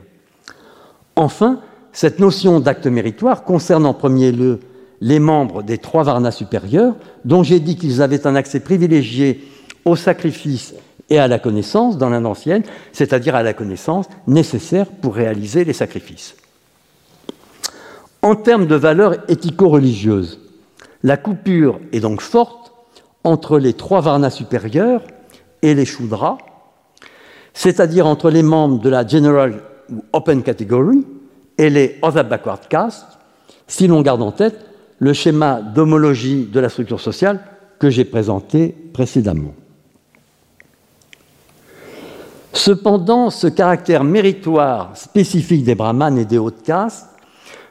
Enfin, 1.16 1.62
cette 1.92 2.20
notion 2.20 2.60
d'acte 2.60 2.88
méritoire 2.88 3.44
concerne 3.44 3.86
en 3.86 3.94
premier 3.94 4.32
lieu 4.32 4.60
les 5.02 5.20
membres 5.20 5.64
des 5.64 5.78
trois 5.78 6.04
varnas 6.04 6.32
supérieurs, 6.32 6.96
dont 7.26 7.44
j'ai 7.44 7.60
dit 7.60 7.76
qu'ils 7.76 8.02
avaient 8.02 8.26
un 8.28 8.36
accès 8.36 8.60
privilégié 8.60 9.44
au 9.86 9.96
sacrifice 9.96 10.74
et 11.10 11.20
à 11.20 11.28
la 11.28 11.40
connaissance 11.40 11.98
dans 11.98 12.10
l'Inde 12.10 12.26
ancienne, 12.26 12.64
c'est-à-dire 12.92 13.36
à 13.36 13.44
la 13.44 13.54
connaissance 13.54 14.08
nécessaire 14.28 14.88
pour 14.88 15.16
réaliser 15.16 15.64
les 15.64 15.74
sacrifices. 15.74 16.36
En 18.22 18.36
termes 18.36 18.68
de 18.68 18.76
valeurs 18.76 19.16
éthico-religieuses, 19.30 20.40
la 21.04 21.18
coupure 21.18 21.80
est 21.94 22.00
donc 22.00 22.22
forte 22.22 22.74
entre 23.24 23.60
les 23.60 23.74
trois 23.74 24.02
varnas 24.02 24.32
supérieurs 24.32 25.04
et 25.62 25.74
les 25.74 25.86
shudras, 25.86 26.38
c'est-à-dire 27.58 28.06
entre 28.06 28.30
les 28.30 28.44
membres 28.44 28.80
de 28.80 28.88
la 28.88 29.06
General 29.06 29.52
Open 30.14 30.44
Category 30.44 31.04
et 31.58 31.72
les 31.72 31.98
Other 32.04 32.24
Backward 32.24 32.68
Castes, 32.68 33.18
si 33.66 33.88
l'on 33.88 34.04
garde 34.04 34.22
en 34.22 34.32
tête 34.32 34.64
le 35.00 35.12
schéma 35.12 35.62
d'homologie 35.62 36.46
de 36.46 36.60
la 36.60 36.70
structure 36.70 37.02
sociale 37.02 37.40
que 37.80 37.90
j'ai 37.90 38.06
présenté 38.06 38.76
précédemment. 38.94 39.56
Cependant, 42.54 43.32
ce 43.32 43.48
caractère 43.48 44.04
méritoire 44.04 44.96
spécifique 44.96 45.64
des 45.64 45.74
brahmanes 45.74 46.20
et 46.20 46.26
des 46.26 46.38
hautes 46.38 46.62
castes 46.62 47.10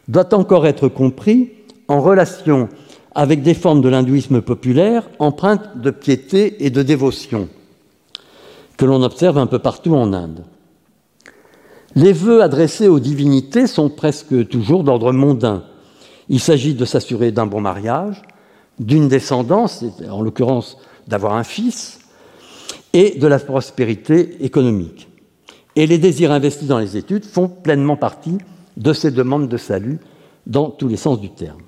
doit 0.08 0.34
encore 0.34 0.66
être 0.66 0.88
compris 0.88 1.52
en 1.86 2.00
relation 2.00 2.68
avec 3.14 3.40
des 3.40 3.54
formes 3.54 3.82
de 3.82 3.88
l'hindouisme 3.88 4.40
populaire 4.40 5.08
empreintes 5.20 5.78
de 5.80 5.92
piété 5.92 6.66
et 6.66 6.70
de 6.70 6.82
dévotion 6.82 7.48
que 8.76 8.84
l'on 8.84 9.02
observe 9.02 9.38
un 9.38 9.46
peu 9.46 9.58
partout 9.58 9.94
en 9.94 10.12
Inde. 10.12 10.44
Les 11.94 12.12
vœux 12.12 12.42
adressés 12.42 12.88
aux 12.88 13.00
divinités 13.00 13.66
sont 13.66 13.88
presque 13.88 14.48
toujours 14.48 14.84
d'ordre 14.84 15.12
mondain. 15.12 15.64
Il 16.28 16.40
s'agit 16.40 16.74
de 16.74 16.84
s'assurer 16.84 17.32
d'un 17.32 17.46
bon 17.46 17.60
mariage, 17.60 18.22
d'une 18.78 19.08
descendance, 19.08 19.84
en 20.10 20.20
l'occurrence 20.20 20.76
d'avoir 21.08 21.34
un 21.34 21.44
fils, 21.44 22.00
et 22.92 23.18
de 23.18 23.26
la 23.26 23.38
prospérité 23.38 24.44
économique. 24.44 25.08
Et 25.74 25.86
les 25.86 25.98
désirs 25.98 26.32
investis 26.32 26.68
dans 26.68 26.78
les 26.78 26.96
études 26.96 27.24
font 27.24 27.48
pleinement 27.48 27.96
partie 27.96 28.38
de 28.76 28.92
ces 28.92 29.10
demandes 29.10 29.48
de 29.48 29.56
salut 29.56 29.98
dans 30.46 30.70
tous 30.70 30.88
les 30.88 30.96
sens 30.96 31.20
du 31.20 31.30
terme. 31.30 31.60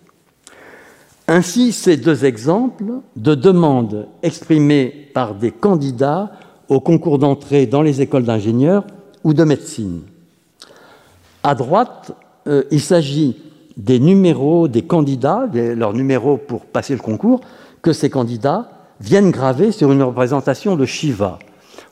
Ainsi, 1.27 1.73
ces 1.73 1.99
deux 1.99 2.25
exemples 2.25 3.01
de 3.16 3.35
demandes 3.35 4.09
exprimées 4.23 5.11
par 5.12 5.35
des 5.35 5.51
candidats 5.51 6.33
au 6.69 6.81
concours 6.81 7.19
d'entrée 7.19 7.67
dans 7.67 7.83
les 7.83 8.01
écoles 8.01 8.25
d'ingénieurs 8.25 8.85
ou 9.25 9.35
de 9.35 9.45
médecine. 9.45 10.03
À 11.43 11.55
droite, 11.55 12.13
euh, 12.47 12.65
il 12.71 12.81
s'agit 12.81 13.37
des 13.77 14.01
numéros 14.01 14.69
des 14.69 14.83
candidats, 14.83 15.49
leurs 15.55 15.95
numéros 15.95 16.37
pour 16.37 16.67
passer 16.67 16.95
le 16.95 17.01
concours, 17.01 17.41
que 17.81 17.93
ces 17.93 18.11
candidats 18.11 18.71
viennent 19.01 19.31
graver 19.31 19.71
sur 19.73 19.93
une 19.93 20.03
représentation 20.03 20.77
de 20.77 20.85
Shiva. 20.85 21.39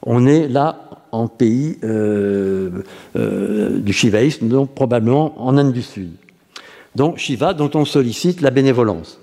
On 0.03 0.27
est 0.27 0.49
là 0.49 0.91
en 1.12 1.29
pays 1.29 1.79
euh, 1.85 2.83
euh, 3.15 3.79
du 3.79 3.93
shivaïsme, 3.93 4.49
donc 4.49 4.75
probablement 4.75 5.35
en 5.39 5.57
Inde 5.57 5.73
du 5.73 5.83
Sud. 5.83 6.11
Donc 6.97 7.19
Shiva, 7.19 7.55
dont 7.55 7.71
on 7.75 7.85
sollicite 7.85 8.41
la 8.41 8.51
bénévolence. 8.51 9.21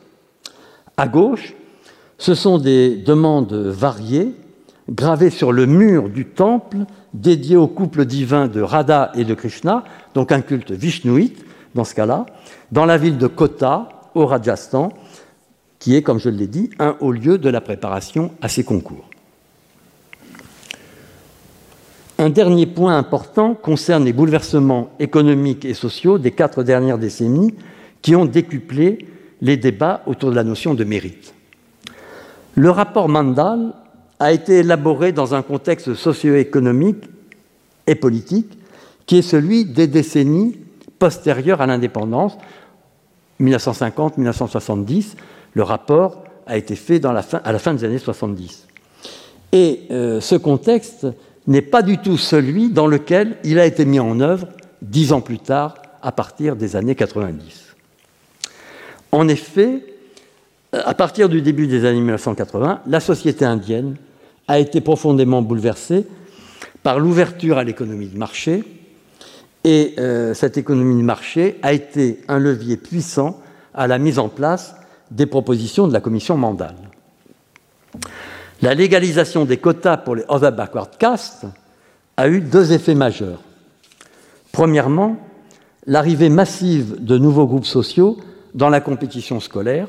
À 0.95 1.07
gauche, 1.07 1.53
ce 2.17 2.35
sont 2.35 2.57
des 2.57 2.95
demandes 2.95 3.53
variées 3.53 4.33
gravées 4.89 5.29
sur 5.29 5.51
le 5.51 5.65
mur 5.65 6.09
du 6.09 6.25
temple 6.25 6.77
dédié 7.13 7.55
au 7.55 7.67
couple 7.67 8.05
divin 8.05 8.47
de 8.47 8.61
Radha 8.61 9.11
et 9.15 9.23
de 9.23 9.33
Krishna, 9.33 9.83
donc 10.13 10.31
un 10.31 10.41
culte 10.41 10.71
vishnouite 10.71 11.45
dans 11.75 11.83
ce 11.83 11.95
cas-là, 11.95 12.25
dans 12.71 12.85
la 12.85 12.97
ville 12.97 13.17
de 13.17 13.27
Kota, 13.27 13.89
au 14.15 14.25
Rajasthan, 14.25 14.91
qui 15.79 15.95
est, 15.95 16.01
comme 16.01 16.19
je 16.19 16.29
l'ai 16.29 16.47
dit, 16.47 16.69
un 16.79 16.95
haut 16.99 17.11
lieu 17.11 17.37
de 17.37 17.49
la 17.49 17.61
préparation 17.61 18.31
à 18.41 18.47
ces 18.47 18.63
concours. 18.63 19.09
Un 22.19 22.29
dernier 22.29 22.67
point 22.67 22.97
important 22.97 23.53
concerne 23.55 24.05
les 24.05 24.13
bouleversements 24.13 24.91
économiques 24.99 25.65
et 25.65 25.73
sociaux 25.73 26.19
des 26.19 26.31
quatre 26.31 26.63
dernières 26.63 26.99
décennies 26.99 27.55
qui 28.01 28.15
ont 28.15 28.25
décuplé 28.25 29.07
les 29.41 29.57
débats 29.57 30.03
autour 30.05 30.29
de 30.29 30.35
la 30.35 30.43
notion 30.43 30.73
de 30.73 30.83
mérite. 30.83 31.33
Le 32.55 32.69
rapport 32.69 33.09
Mandal 33.09 33.73
a 34.23 34.31
été 34.31 34.59
élaboré 34.59 35.11
dans 35.11 35.35
un 35.35 35.41
contexte 35.41 35.95
socio-économique 35.95 37.09
et 37.87 37.95
politique 37.95 38.57
qui 39.05 39.17
est 39.17 39.21
celui 39.21 39.65
des 39.65 39.87
décennies 39.87 40.57
postérieures 40.97 41.59
à 41.59 41.65
l'indépendance, 41.65 42.37
1950-1970. 43.41 45.15
Le 45.55 45.63
rapport 45.63 46.23
a 46.47 46.55
été 46.55 46.77
fait 46.77 47.03
à 47.03 47.11
la 47.51 47.59
fin 47.59 47.73
des 47.73 47.83
années 47.83 47.97
70. 47.97 48.65
Et 49.51 49.81
euh, 49.91 50.21
ce 50.21 50.35
contexte 50.35 51.05
n'est 51.45 51.61
pas 51.61 51.81
du 51.81 51.97
tout 51.97 52.17
celui 52.17 52.69
dans 52.69 52.87
lequel 52.87 53.35
il 53.43 53.59
a 53.59 53.65
été 53.65 53.83
mis 53.83 53.99
en 53.99 54.21
œuvre 54.21 54.47
dix 54.81 55.11
ans 55.11 55.19
plus 55.21 55.39
tard, 55.39 55.75
à 56.01 56.13
partir 56.13 56.55
des 56.55 56.77
années 56.77 56.95
90. 56.95 57.75
En 59.11 59.27
effet, 59.27 59.83
à 60.71 60.93
partir 60.93 61.27
du 61.27 61.41
début 61.41 61.67
des 61.67 61.83
années 61.83 61.99
1980, 61.99 62.83
la 62.87 62.99
société 63.01 63.43
indienne 63.43 63.97
a 64.47 64.59
été 64.59 64.81
profondément 64.81 65.41
bouleversée 65.41 66.05
par 66.83 66.99
l'ouverture 66.99 67.57
à 67.57 67.63
l'économie 67.63 68.07
de 68.07 68.17
marché, 68.17 68.63
et 69.63 69.95
euh, 69.97 70.33
cette 70.33 70.57
économie 70.57 71.01
de 71.01 71.05
marché 71.05 71.57
a 71.61 71.71
été 71.71 72.19
un 72.27 72.39
levier 72.39 72.75
puissant 72.75 73.39
à 73.73 73.87
la 73.87 73.97
mise 73.97 74.19
en 74.19 74.27
place 74.27 74.75
des 75.09 75.25
propositions 75.25 75.87
de 75.87 75.93
la 75.93 76.01
commission 76.01 76.37
Mandal. 76.37 76.75
La 78.61 78.73
légalisation 78.73 79.45
des 79.45 79.57
quotas 79.57 79.97
pour 79.97 80.15
les 80.15 80.23
other 80.27 80.51
backward 80.51 80.97
castes 80.97 81.45
a 82.17 82.27
eu 82.27 82.41
deux 82.41 82.73
effets 82.73 82.95
majeurs. 82.95 83.41
Premièrement, 84.51 85.17
l'arrivée 85.85 86.29
massive 86.29 87.03
de 87.03 87.17
nouveaux 87.17 87.47
groupes 87.47 87.65
sociaux 87.65 88.17
dans 88.53 88.69
la 88.69 88.81
compétition 88.81 89.39
scolaire, 89.39 89.87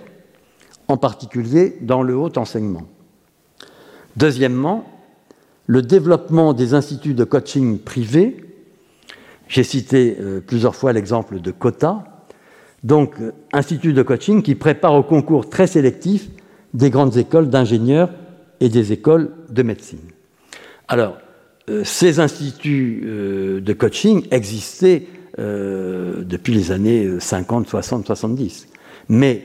en 0.88 0.96
particulier 0.96 1.76
dans 1.80 2.02
le 2.02 2.16
haut 2.16 2.32
enseignement. 2.36 2.86
Deuxièmement, 4.16 4.84
le 5.66 5.82
développement 5.82 6.52
des 6.52 6.74
instituts 6.74 7.14
de 7.14 7.24
coaching 7.24 7.78
privés. 7.78 8.36
J'ai 9.48 9.64
cité 9.64 10.16
euh, 10.20 10.40
plusieurs 10.40 10.74
fois 10.74 10.92
l'exemple 10.92 11.40
de 11.40 11.50
COTA, 11.50 12.04
donc 12.82 13.20
euh, 13.20 13.32
institut 13.52 13.92
de 13.92 14.02
coaching 14.02 14.42
qui 14.42 14.54
prépare 14.54 14.94
au 14.94 15.02
concours 15.02 15.48
très 15.48 15.66
sélectif 15.66 16.28
des 16.72 16.90
grandes 16.90 17.16
écoles 17.16 17.48
d'ingénieurs 17.48 18.10
et 18.60 18.68
des 18.68 18.92
écoles 18.92 19.30
de 19.50 19.62
médecine. 19.62 20.00
Alors, 20.88 21.18
euh, 21.70 21.82
ces 21.84 22.20
instituts 22.20 23.02
de 23.60 23.72
coaching 23.72 24.26
existaient 24.30 25.06
depuis 25.36 26.54
les 26.54 26.70
années 26.70 27.18
50, 27.18 27.66
60, 27.66 28.06
70. 28.06 28.68
Mais 29.08 29.44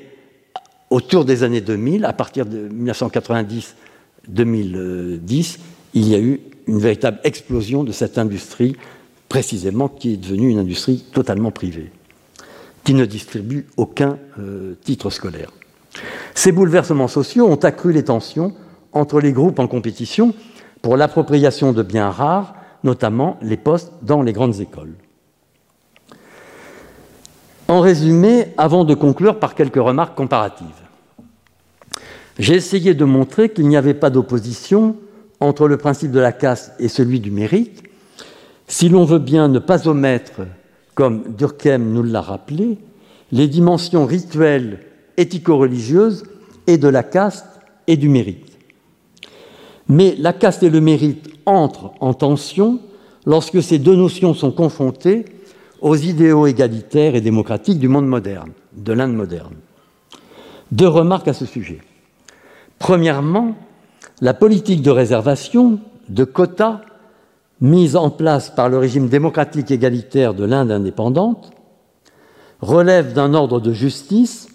autour 0.91 1.25
des 1.25 1.41
années 1.41 1.61
2000, 1.61 2.05
à 2.05 2.13
partir 2.13 2.45
de 2.45 2.69
1990-2010, 4.27 5.57
il 5.93 6.07
y 6.07 6.15
a 6.15 6.19
eu 6.19 6.41
une 6.67 6.79
véritable 6.79 7.19
explosion 7.23 7.83
de 7.83 7.91
cette 7.91 8.17
industrie, 8.17 8.75
précisément 9.27 9.87
qui 9.87 10.13
est 10.13 10.17
devenue 10.17 10.49
une 10.49 10.59
industrie 10.59 11.03
totalement 11.13 11.51
privée, 11.51 11.91
qui 12.83 12.93
ne 12.93 13.05
distribue 13.05 13.67
aucun 13.77 14.17
euh, 14.39 14.75
titre 14.83 15.09
scolaire. 15.09 15.51
Ces 16.35 16.51
bouleversements 16.51 17.07
sociaux 17.07 17.47
ont 17.47 17.55
accru 17.55 17.91
les 17.91 18.03
tensions 18.03 18.53
entre 18.93 19.19
les 19.19 19.33
groupes 19.33 19.59
en 19.59 19.67
compétition 19.67 20.33
pour 20.81 20.97
l'appropriation 20.97 21.73
de 21.73 21.83
biens 21.83 22.09
rares, 22.09 22.55
notamment 22.83 23.37
les 23.41 23.57
postes 23.57 23.91
dans 24.01 24.21
les 24.21 24.33
grandes 24.33 24.59
écoles. 24.59 24.93
En 27.67 27.81
résumé, 27.81 28.47
avant 28.57 28.85
de 28.85 28.95
conclure 28.95 29.37
par 29.37 29.53
quelques 29.53 29.75
remarques 29.75 30.15
comparatives, 30.15 30.67
j'ai 32.39 32.55
essayé 32.55 32.93
de 32.93 33.03
montrer 33.03 33.49
qu'il 33.49 33.67
n'y 33.67 33.75
avait 33.75 33.93
pas 33.93 34.09
d'opposition 34.09 34.95
entre 35.41 35.67
le 35.67 35.77
principe 35.77 36.11
de 36.11 36.19
la 36.19 36.31
caste 36.31 36.71
et 36.79 36.87
celui 36.87 37.19
du 37.19 37.31
mérite, 37.31 37.83
si 38.67 38.87
l'on 38.87 39.03
veut 39.03 39.19
bien 39.19 39.49
ne 39.49 39.59
pas 39.59 39.87
omettre, 39.87 40.41
comme 40.95 41.23
Durkheim 41.37 41.79
nous 41.79 42.03
l'a 42.03 42.21
rappelé, 42.21 42.77
les 43.31 43.47
dimensions 43.47 44.05
rituelles, 44.05 44.79
éthico-religieuses 45.17 46.23
et 46.65 46.77
de 46.77 46.87
la 46.87 47.03
caste 47.03 47.45
et 47.87 47.97
du 47.97 48.07
mérite. 48.07 48.57
Mais 49.89 50.15
la 50.17 50.33
caste 50.33 50.63
et 50.63 50.69
le 50.69 50.81
mérite 50.81 51.29
entrent 51.45 51.93
en 51.99 52.13
tension 52.13 52.79
lorsque 53.25 53.61
ces 53.61 53.79
deux 53.79 53.95
notions 53.95 54.33
sont 54.33 54.51
confrontées 54.51 55.25
aux 55.81 55.95
idéaux 55.95 56.47
égalitaires 56.47 57.15
et 57.15 57.21
démocratiques 57.21 57.79
du 57.79 57.87
monde 57.87 58.07
moderne, 58.07 58.51
de 58.73 58.93
l'Inde 58.93 59.15
moderne. 59.15 59.55
Deux 60.71 60.87
remarques 60.87 61.27
à 61.27 61.33
ce 61.33 61.45
sujet. 61.45 61.79
Premièrement, 62.79 63.55
la 64.21 64.33
politique 64.33 64.81
de 64.81 64.89
réservation, 64.89 65.79
de 66.07 66.23
quotas, 66.23 66.81
mise 67.61 67.95
en 67.95 68.09
place 68.09 68.49
par 68.49 68.69
le 68.69 68.77
régime 68.77 69.09
démocratique 69.09 69.69
égalitaire 69.69 70.33
de 70.33 70.45
l'Inde 70.45 70.71
indépendante, 70.71 71.51
relève 72.61 73.13
d'un 73.13 73.33
ordre 73.33 73.59
de 73.59 73.73
justice 73.73 74.47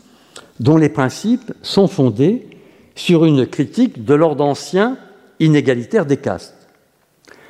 dont 0.60 0.76
les 0.76 0.88
principes 0.88 1.52
sont 1.62 1.86
fondés 1.86 2.48
sur 2.94 3.24
une 3.24 3.46
critique 3.46 4.04
de 4.04 4.14
l'ordre 4.14 4.44
ancien 4.44 4.96
inégalitaire 5.40 6.06
des 6.06 6.16
castes. 6.16 6.68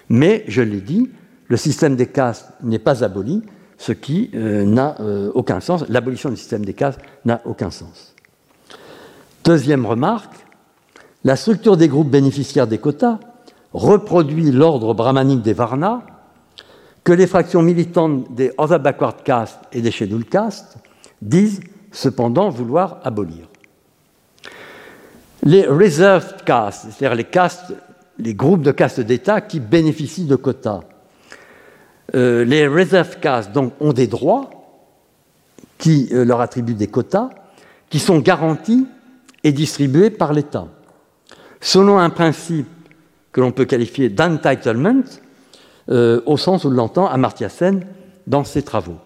Mais, 0.09 0.45
je 0.49 0.63
l'ai 0.63 0.81
dit, 0.81 1.11
le 1.49 1.57
système 1.57 1.97
des 1.97 2.07
castes 2.07 2.49
n'est 2.63 2.79
pas 2.79 3.05
aboli, 3.05 3.43
ce 3.79 3.93
qui 3.93 4.31
euh, 4.35 4.65
n'a 4.65 4.97
euh, 5.01 5.31
aucun 5.35 5.61
sens. 5.61 5.85
L'abolition 5.89 6.31
du 6.31 6.37
système 6.37 6.65
des 6.65 6.75
castes 6.75 7.01
n'a 7.25 7.43
aucun 7.45 7.71
sens. 7.71 8.15
Deuxième 9.45 9.85
remarque, 9.85 10.44
la 11.25 11.37
structure 11.37 11.77
des 11.77 11.89
groupes 11.89 12.11
bénéficiaires 12.11 12.67
des 12.67 12.79
quotas 12.79 13.19
reproduit 13.73 14.53
l'ordre 14.53 14.95
brahmanique 14.95 15.43
des 15.43 15.55
Varnas 15.55 16.03
que 17.03 17.13
les 17.13 17.27
fractions 17.27 17.63
militantes 17.63 18.35
des 18.35 18.53
Other 18.59 18.79
Backward 18.79 19.23
Castes 19.23 19.61
et 19.73 19.81
des 19.81 19.91
Scheduled 19.91 20.29
Castes 20.29 20.77
disent 21.21 21.61
cependant 21.93 22.51
vouloir 22.51 23.01
abolir. 23.05 23.49
Les 25.43 25.67
Reserved 25.67 26.45
Castes, 26.45 26.87
c'est-à-dire 26.91 27.17
les, 27.17 27.25
castes, 27.25 27.75
les 28.19 28.35
groupes 28.35 28.63
de 28.63 28.71
castes 28.71 29.01
d'État 29.01 29.41
qui 29.41 29.61
bénéficient 29.61 30.27
de 30.27 30.37
quotas, 30.37 30.81
euh, 32.15 32.45
les 32.45 32.67
Reserved 32.67 33.21
Castes 33.21 33.53
donc, 33.53 33.73
ont 33.81 33.93
des 33.93 34.07
droits 34.07 34.51
qui 35.79 36.09
euh, 36.13 36.25
leur 36.25 36.41
attribuent 36.41 36.75
des 36.75 36.87
quotas 36.87 37.31
qui 37.91 37.99
sont 37.99 38.19
garantis 38.19 38.87
et 39.43 39.53
distribués 39.53 40.11
par 40.11 40.33
l'État 40.33 40.69
selon 41.65 41.99
un 41.99 42.11
principe 42.11 42.69
que 43.33 43.41
l'on 43.41 43.51
peut 43.51 43.65
qualifier 43.65 44.11
d'entitlement, 44.11 45.03
euh, 45.89 46.21
au 46.27 46.37
sens 46.37 46.65
où 46.65 46.71
l'entend 46.71 47.07
Amartya 47.07 47.49
Sen 47.49 47.87
dans 48.27 48.45
ses 48.45 48.63
travaux. 48.63 48.99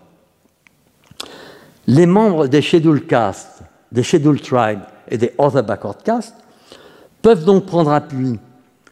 Les 1.87 2.05
membres 2.05 2.49
des 2.49 2.61
scheduled 2.61 3.07
castes, 3.07 3.63
des 3.93 4.03
scheduled 4.03 4.43
tribes 4.43 4.83
et 5.09 5.17
des 5.17 5.33
other 5.39 5.63
backward 5.63 6.03
castes 6.03 6.35
peuvent 7.23 7.45
donc 7.45 7.65
prendre 7.65 7.93
appui 7.93 8.41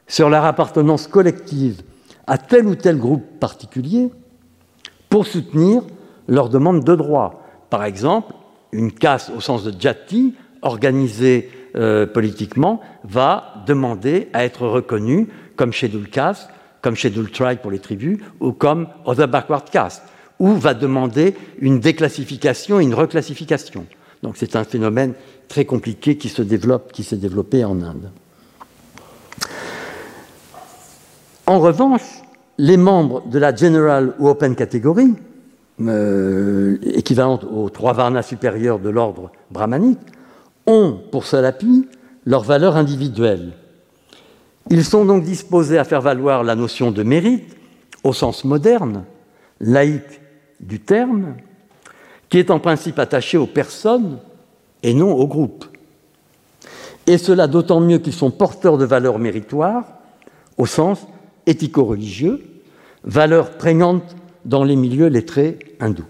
sur 0.06 0.30
leur 0.30 0.44
appartenance 0.44 1.08
collective 1.08 1.82
à 2.28 2.38
tel 2.38 2.68
ou 2.68 2.76
tel 2.76 2.98
groupe 2.98 3.24
particulier 3.40 4.10
pour 5.10 5.26
soutenir 5.26 5.82
leurs 6.28 6.50
demandes 6.50 6.84
de 6.84 6.94
droits. 6.94 7.42
Par 7.68 7.82
exemple, 7.82 8.32
une 8.70 8.92
caste 8.92 9.32
au 9.36 9.40
sens 9.40 9.64
de 9.64 9.74
jati 9.78 10.34
organisée 10.62 11.50
euh, 11.76 12.06
politiquement, 12.06 12.80
va 13.04 13.62
demander 13.66 14.28
à 14.32 14.44
être 14.44 14.66
reconnu 14.66 15.28
comme 15.56 15.72
scheduled 15.72 16.10
caste, 16.10 16.48
comme 16.82 16.96
scheduled 16.96 17.32
tribe 17.32 17.58
pour 17.58 17.70
les 17.70 17.78
tribus, 17.78 18.18
ou 18.40 18.52
comme 18.52 18.88
other 19.04 19.28
backward 19.28 19.68
caste, 19.70 20.02
ou 20.38 20.52
va 20.52 20.74
demander 20.74 21.34
une 21.60 21.80
déclassification 21.80 22.80
et 22.80 22.84
une 22.84 22.94
reclassification. 22.94 23.86
Donc 24.22 24.36
c'est 24.36 24.56
un 24.56 24.64
phénomène 24.64 25.14
très 25.48 25.64
compliqué 25.64 26.16
qui 26.16 26.28
se 26.28 26.42
développe, 26.42 26.92
qui 26.92 27.04
s'est 27.04 27.16
développé 27.16 27.64
en 27.64 27.80
Inde. 27.82 28.10
En 31.46 31.60
revanche, 31.60 32.22
les 32.58 32.76
membres 32.76 33.26
de 33.28 33.38
la 33.38 33.54
General 33.54 34.14
ou 34.18 34.28
Open 34.28 34.56
Category, 34.56 35.14
euh, 35.80 36.78
équivalente 36.82 37.44
aux 37.44 37.68
trois 37.68 37.92
varnas 37.92 38.22
supérieurs 38.22 38.78
de 38.78 38.88
l'ordre 38.88 39.30
brahmanique, 39.50 40.00
ont 40.66 41.00
pour 41.10 41.26
seul 41.26 41.44
appui 41.44 41.88
leur 42.24 42.42
valeur 42.42 42.76
individuelle. 42.76 43.52
Ils 44.70 44.84
sont 44.84 45.04
donc 45.04 45.22
disposés 45.22 45.78
à 45.78 45.84
faire 45.84 46.00
valoir 46.00 46.42
la 46.42 46.56
notion 46.56 46.90
de 46.90 47.02
mérite 47.02 47.56
au 48.02 48.12
sens 48.12 48.44
moderne, 48.44 49.04
laïque 49.60 50.20
du 50.60 50.80
terme, 50.80 51.36
qui 52.28 52.38
est 52.38 52.50
en 52.50 52.58
principe 52.58 52.98
attaché 52.98 53.38
aux 53.38 53.46
personnes 53.46 54.18
et 54.82 54.94
non 54.94 55.12
aux 55.12 55.28
groupes. 55.28 55.66
Et 57.06 57.18
cela 57.18 57.46
d'autant 57.46 57.80
mieux 57.80 57.98
qu'ils 57.98 58.12
sont 58.12 58.32
porteurs 58.32 58.78
de 58.78 58.84
valeurs 58.84 59.20
méritoires 59.20 59.84
au 60.58 60.66
sens 60.66 61.06
éthico-religieux, 61.46 62.42
valeurs 63.04 63.50
prégnantes 63.50 64.16
dans 64.44 64.64
les 64.64 64.74
milieux 64.74 65.06
lettrés 65.06 65.58
hindous. 65.78 66.04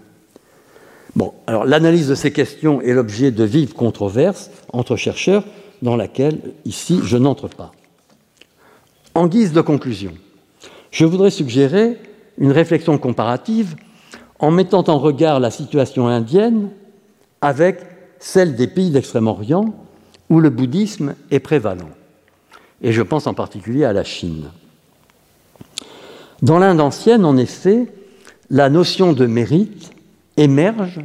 Bon, 1.17 1.33
alors 1.47 1.65
l'analyse 1.65 2.09
de 2.09 2.13
ces 2.13 2.31
questions 2.31 2.79
est 2.79 2.93
l'objet 2.93 3.31
de 3.31 3.43
vives 3.43 3.73
controverses 3.73 4.51
entre 4.71 4.95
chercheurs 4.95 5.43
dans 5.81 5.95
laquelle, 5.95 6.39
ici, 6.63 6.99
je 7.03 7.17
n'entre 7.17 7.47
pas. 7.47 7.71
En 9.15 9.25
guise 9.25 9.51
de 9.51 9.61
conclusion, 9.61 10.13
je 10.91 11.05
voudrais 11.05 11.31
suggérer 11.31 11.97
une 12.37 12.51
réflexion 12.51 12.99
comparative 12.99 13.75
en 14.37 14.51
mettant 14.51 14.83
en 14.89 14.99
regard 14.99 15.39
la 15.39 15.49
situation 15.49 16.05
indienne 16.07 16.69
avec 17.41 17.79
celle 18.19 18.55
des 18.55 18.67
pays 18.67 18.91
d'Extrême-Orient 18.91 19.73
où 20.29 20.39
le 20.39 20.51
bouddhisme 20.51 21.15
est 21.31 21.39
prévalent. 21.39 21.89
Et 22.83 22.91
je 22.91 23.01
pense 23.01 23.25
en 23.25 23.33
particulier 23.33 23.85
à 23.85 23.93
la 23.93 24.03
Chine. 24.03 24.51
Dans 26.43 26.59
l'Inde 26.59 26.79
ancienne, 26.79 27.25
en 27.25 27.37
effet, 27.37 27.87
la 28.51 28.69
notion 28.69 29.13
de 29.13 29.25
mérite 29.25 29.96
émerge 30.37 31.01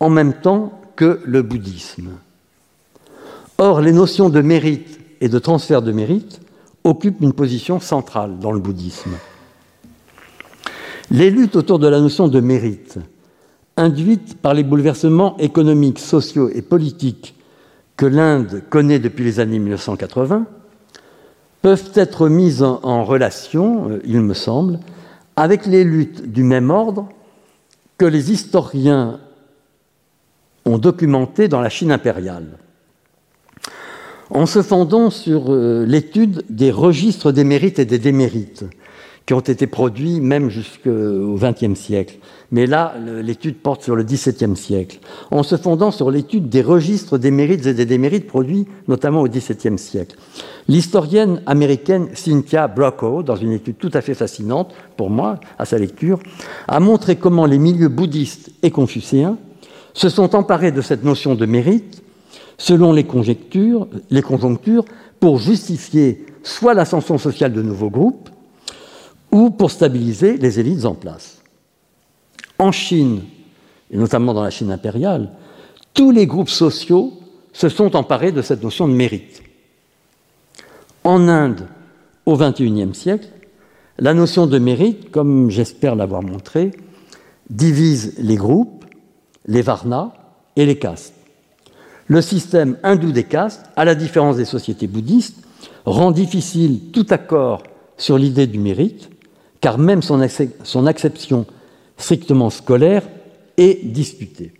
en 0.00 0.10
même 0.10 0.34
temps 0.34 0.80
que 0.96 1.20
le 1.24 1.42
bouddhisme. 1.42 2.10
Or, 3.58 3.80
les 3.80 3.92
notions 3.92 4.28
de 4.28 4.40
mérite 4.40 4.98
et 5.20 5.28
de 5.28 5.38
transfert 5.38 5.82
de 5.82 5.92
mérite 5.92 6.40
occupent 6.84 7.20
une 7.20 7.32
position 7.32 7.80
centrale 7.80 8.38
dans 8.38 8.50
le 8.50 8.58
bouddhisme. 8.58 9.12
Les 11.10 11.30
luttes 11.30 11.56
autour 11.56 11.78
de 11.78 11.86
la 11.86 12.00
notion 12.00 12.28
de 12.28 12.40
mérite, 12.40 12.98
induites 13.76 14.36
par 14.38 14.54
les 14.54 14.64
bouleversements 14.64 15.36
économiques, 15.38 15.98
sociaux 15.98 16.50
et 16.52 16.62
politiques 16.62 17.34
que 17.96 18.06
l'Inde 18.06 18.62
connaît 18.68 18.98
depuis 18.98 19.24
les 19.24 19.38
années 19.38 19.58
1980, 19.58 20.46
peuvent 21.60 21.92
être 21.94 22.28
mises 22.28 22.62
en 22.62 23.04
relation, 23.04 23.90
euh, 23.90 24.00
il 24.04 24.20
me 24.20 24.34
semble, 24.34 24.80
avec 25.36 25.66
les 25.66 25.84
luttes 25.84 26.30
du 26.30 26.42
même 26.42 26.70
ordre 26.70 27.08
que 27.98 28.04
les 28.04 28.32
historiens 28.32 29.20
ont 30.64 30.78
documenté 30.78 31.48
dans 31.48 31.60
la 31.60 31.68
Chine 31.68 31.92
impériale. 31.92 32.58
en 34.30 34.46
se 34.46 34.62
fondant 34.62 35.10
sur 35.10 35.52
euh, 35.52 35.84
l'étude 35.86 36.42
des 36.48 36.70
registres 36.70 37.32
des 37.32 37.44
mérites 37.44 37.78
et 37.78 37.84
des 37.84 37.98
démérites 37.98 38.64
qui 39.26 39.34
ont 39.34 39.40
été 39.40 39.66
produits 39.66 40.20
même 40.20 40.48
jusqu'au 40.48 41.36
XXe 41.36 41.78
siècle. 41.78 42.18
Mais 42.52 42.66
là, 42.66 42.94
l'étude 43.22 43.56
porte 43.56 43.82
sur 43.82 43.96
le 43.96 44.04
XVIIe 44.04 44.56
siècle, 44.56 45.00
en 45.30 45.42
se 45.42 45.56
fondant 45.56 45.90
sur 45.90 46.10
l'étude 46.10 46.50
des 46.50 46.62
registres 46.62 47.18
des 47.18 47.30
mérites 47.30 47.66
et 47.66 47.74
des 47.74 47.86
démérites 47.86 48.26
produits 48.26 48.66
notamment 48.88 49.22
au 49.22 49.28
XVIIe 49.28 49.78
siècle. 49.78 50.16
L'historienne 50.68 51.42
américaine 51.46 52.08
Cynthia 52.14 52.68
Brocco, 52.68 53.22
dans 53.22 53.36
une 53.36 53.52
étude 53.52 53.78
tout 53.78 53.90
à 53.94 54.02
fait 54.02 54.14
fascinante 54.14 54.72
pour 54.96 55.10
moi, 55.10 55.40
à 55.58 55.64
sa 55.64 55.78
lecture, 55.78 56.20
a 56.68 56.78
montré 56.78 57.16
comment 57.16 57.46
les 57.46 57.58
milieux 57.58 57.88
bouddhistes 57.88 58.50
et 58.62 58.70
confucéens 58.70 59.38
se 59.94 60.08
sont 60.08 60.36
emparés 60.36 60.72
de 60.72 60.82
cette 60.82 61.04
notion 61.04 61.34
de 61.34 61.46
mérite 61.46 62.02
selon 62.58 62.92
les 62.92 63.04
conjonctures 63.04 64.84
pour 65.18 65.38
justifier 65.38 66.26
soit 66.42 66.74
l'ascension 66.74 67.18
sociale 67.18 67.52
de 67.52 67.62
nouveaux 67.62 67.90
groupes, 67.90 68.28
ou 69.32 69.50
pour 69.50 69.70
stabiliser 69.70 70.36
les 70.36 70.60
élites 70.60 70.84
en 70.84 70.94
place. 70.94 71.41
En 72.62 72.70
Chine, 72.70 73.22
et 73.90 73.96
notamment 73.96 74.32
dans 74.32 74.44
la 74.44 74.50
Chine 74.50 74.70
impériale, 74.70 75.32
tous 75.94 76.12
les 76.12 76.28
groupes 76.28 76.48
sociaux 76.48 77.12
se 77.52 77.68
sont 77.68 77.96
emparés 77.96 78.30
de 78.30 78.40
cette 78.40 78.62
notion 78.62 78.86
de 78.86 78.92
mérite. 78.92 79.42
En 81.02 81.26
Inde, 81.26 81.66
au 82.24 82.36
XXIe 82.36 82.94
siècle, 82.94 83.26
la 83.98 84.14
notion 84.14 84.46
de 84.46 84.60
mérite, 84.60 85.10
comme 85.10 85.50
j'espère 85.50 85.96
l'avoir 85.96 86.22
montré, 86.22 86.70
divise 87.50 88.14
les 88.18 88.36
groupes, 88.36 88.84
les 89.46 89.62
varnas 89.62 90.12
et 90.54 90.64
les 90.64 90.78
castes. 90.78 91.14
Le 92.06 92.22
système 92.22 92.76
hindou 92.84 93.10
des 93.10 93.24
castes, 93.24 93.64
à 93.74 93.84
la 93.84 93.96
différence 93.96 94.36
des 94.36 94.44
sociétés 94.44 94.86
bouddhistes, 94.86 95.42
rend 95.84 96.12
difficile 96.12 96.92
tout 96.92 97.06
accord 97.10 97.64
sur 97.96 98.18
l'idée 98.18 98.46
du 98.46 98.60
mérite 98.60 99.10
car 99.60 99.78
même 99.78 100.00
son, 100.00 100.20
acception 100.86 101.44
strictement 102.02 102.50
scolaire 102.50 103.02
est 103.56 103.84
disputée. 103.84 104.52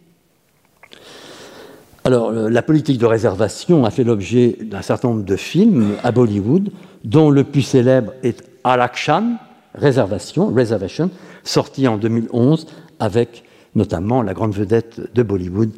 Alors, 2.05 2.30
euh, 2.30 2.49
la 2.49 2.62
politique 2.62 2.99
de 2.99 3.07
réservation 3.07 3.84
a 3.84 3.90
fait 3.90 4.05
l'objet 4.05 4.57
d'un 4.61 4.82
certain 4.82 5.09
nombre 5.09 5.24
de 5.24 5.36
films 5.36 5.97
à 6.03 6.11
Bollywood, 6.11 6.70
dont 7.05 7.30
le 7.30 7.45
plus 7.45 7.62
célèbre 7.62 8.12
est 8.22 8.43
Alakshan, 8.64 9.36
Réservation, 9.74 10.49
Reservation, 10.49 11.11
sorti 11.45 11.86
en 11.88 11.97
2011 11.97 12.66
avec 12.99 13.45
notamment 13.74 14.22
la 14.22 14.34
grande 14.34 14.55
vedette 14.55 15.01
de 15.14 15.22
Bollywood, 15.22 15.70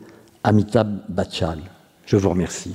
Amitabh 0.43 0.89
Bachchan. 1.09 1.59
Je 2.07 2.17
vous 2.17 2.31
remercie. 2.31 2.75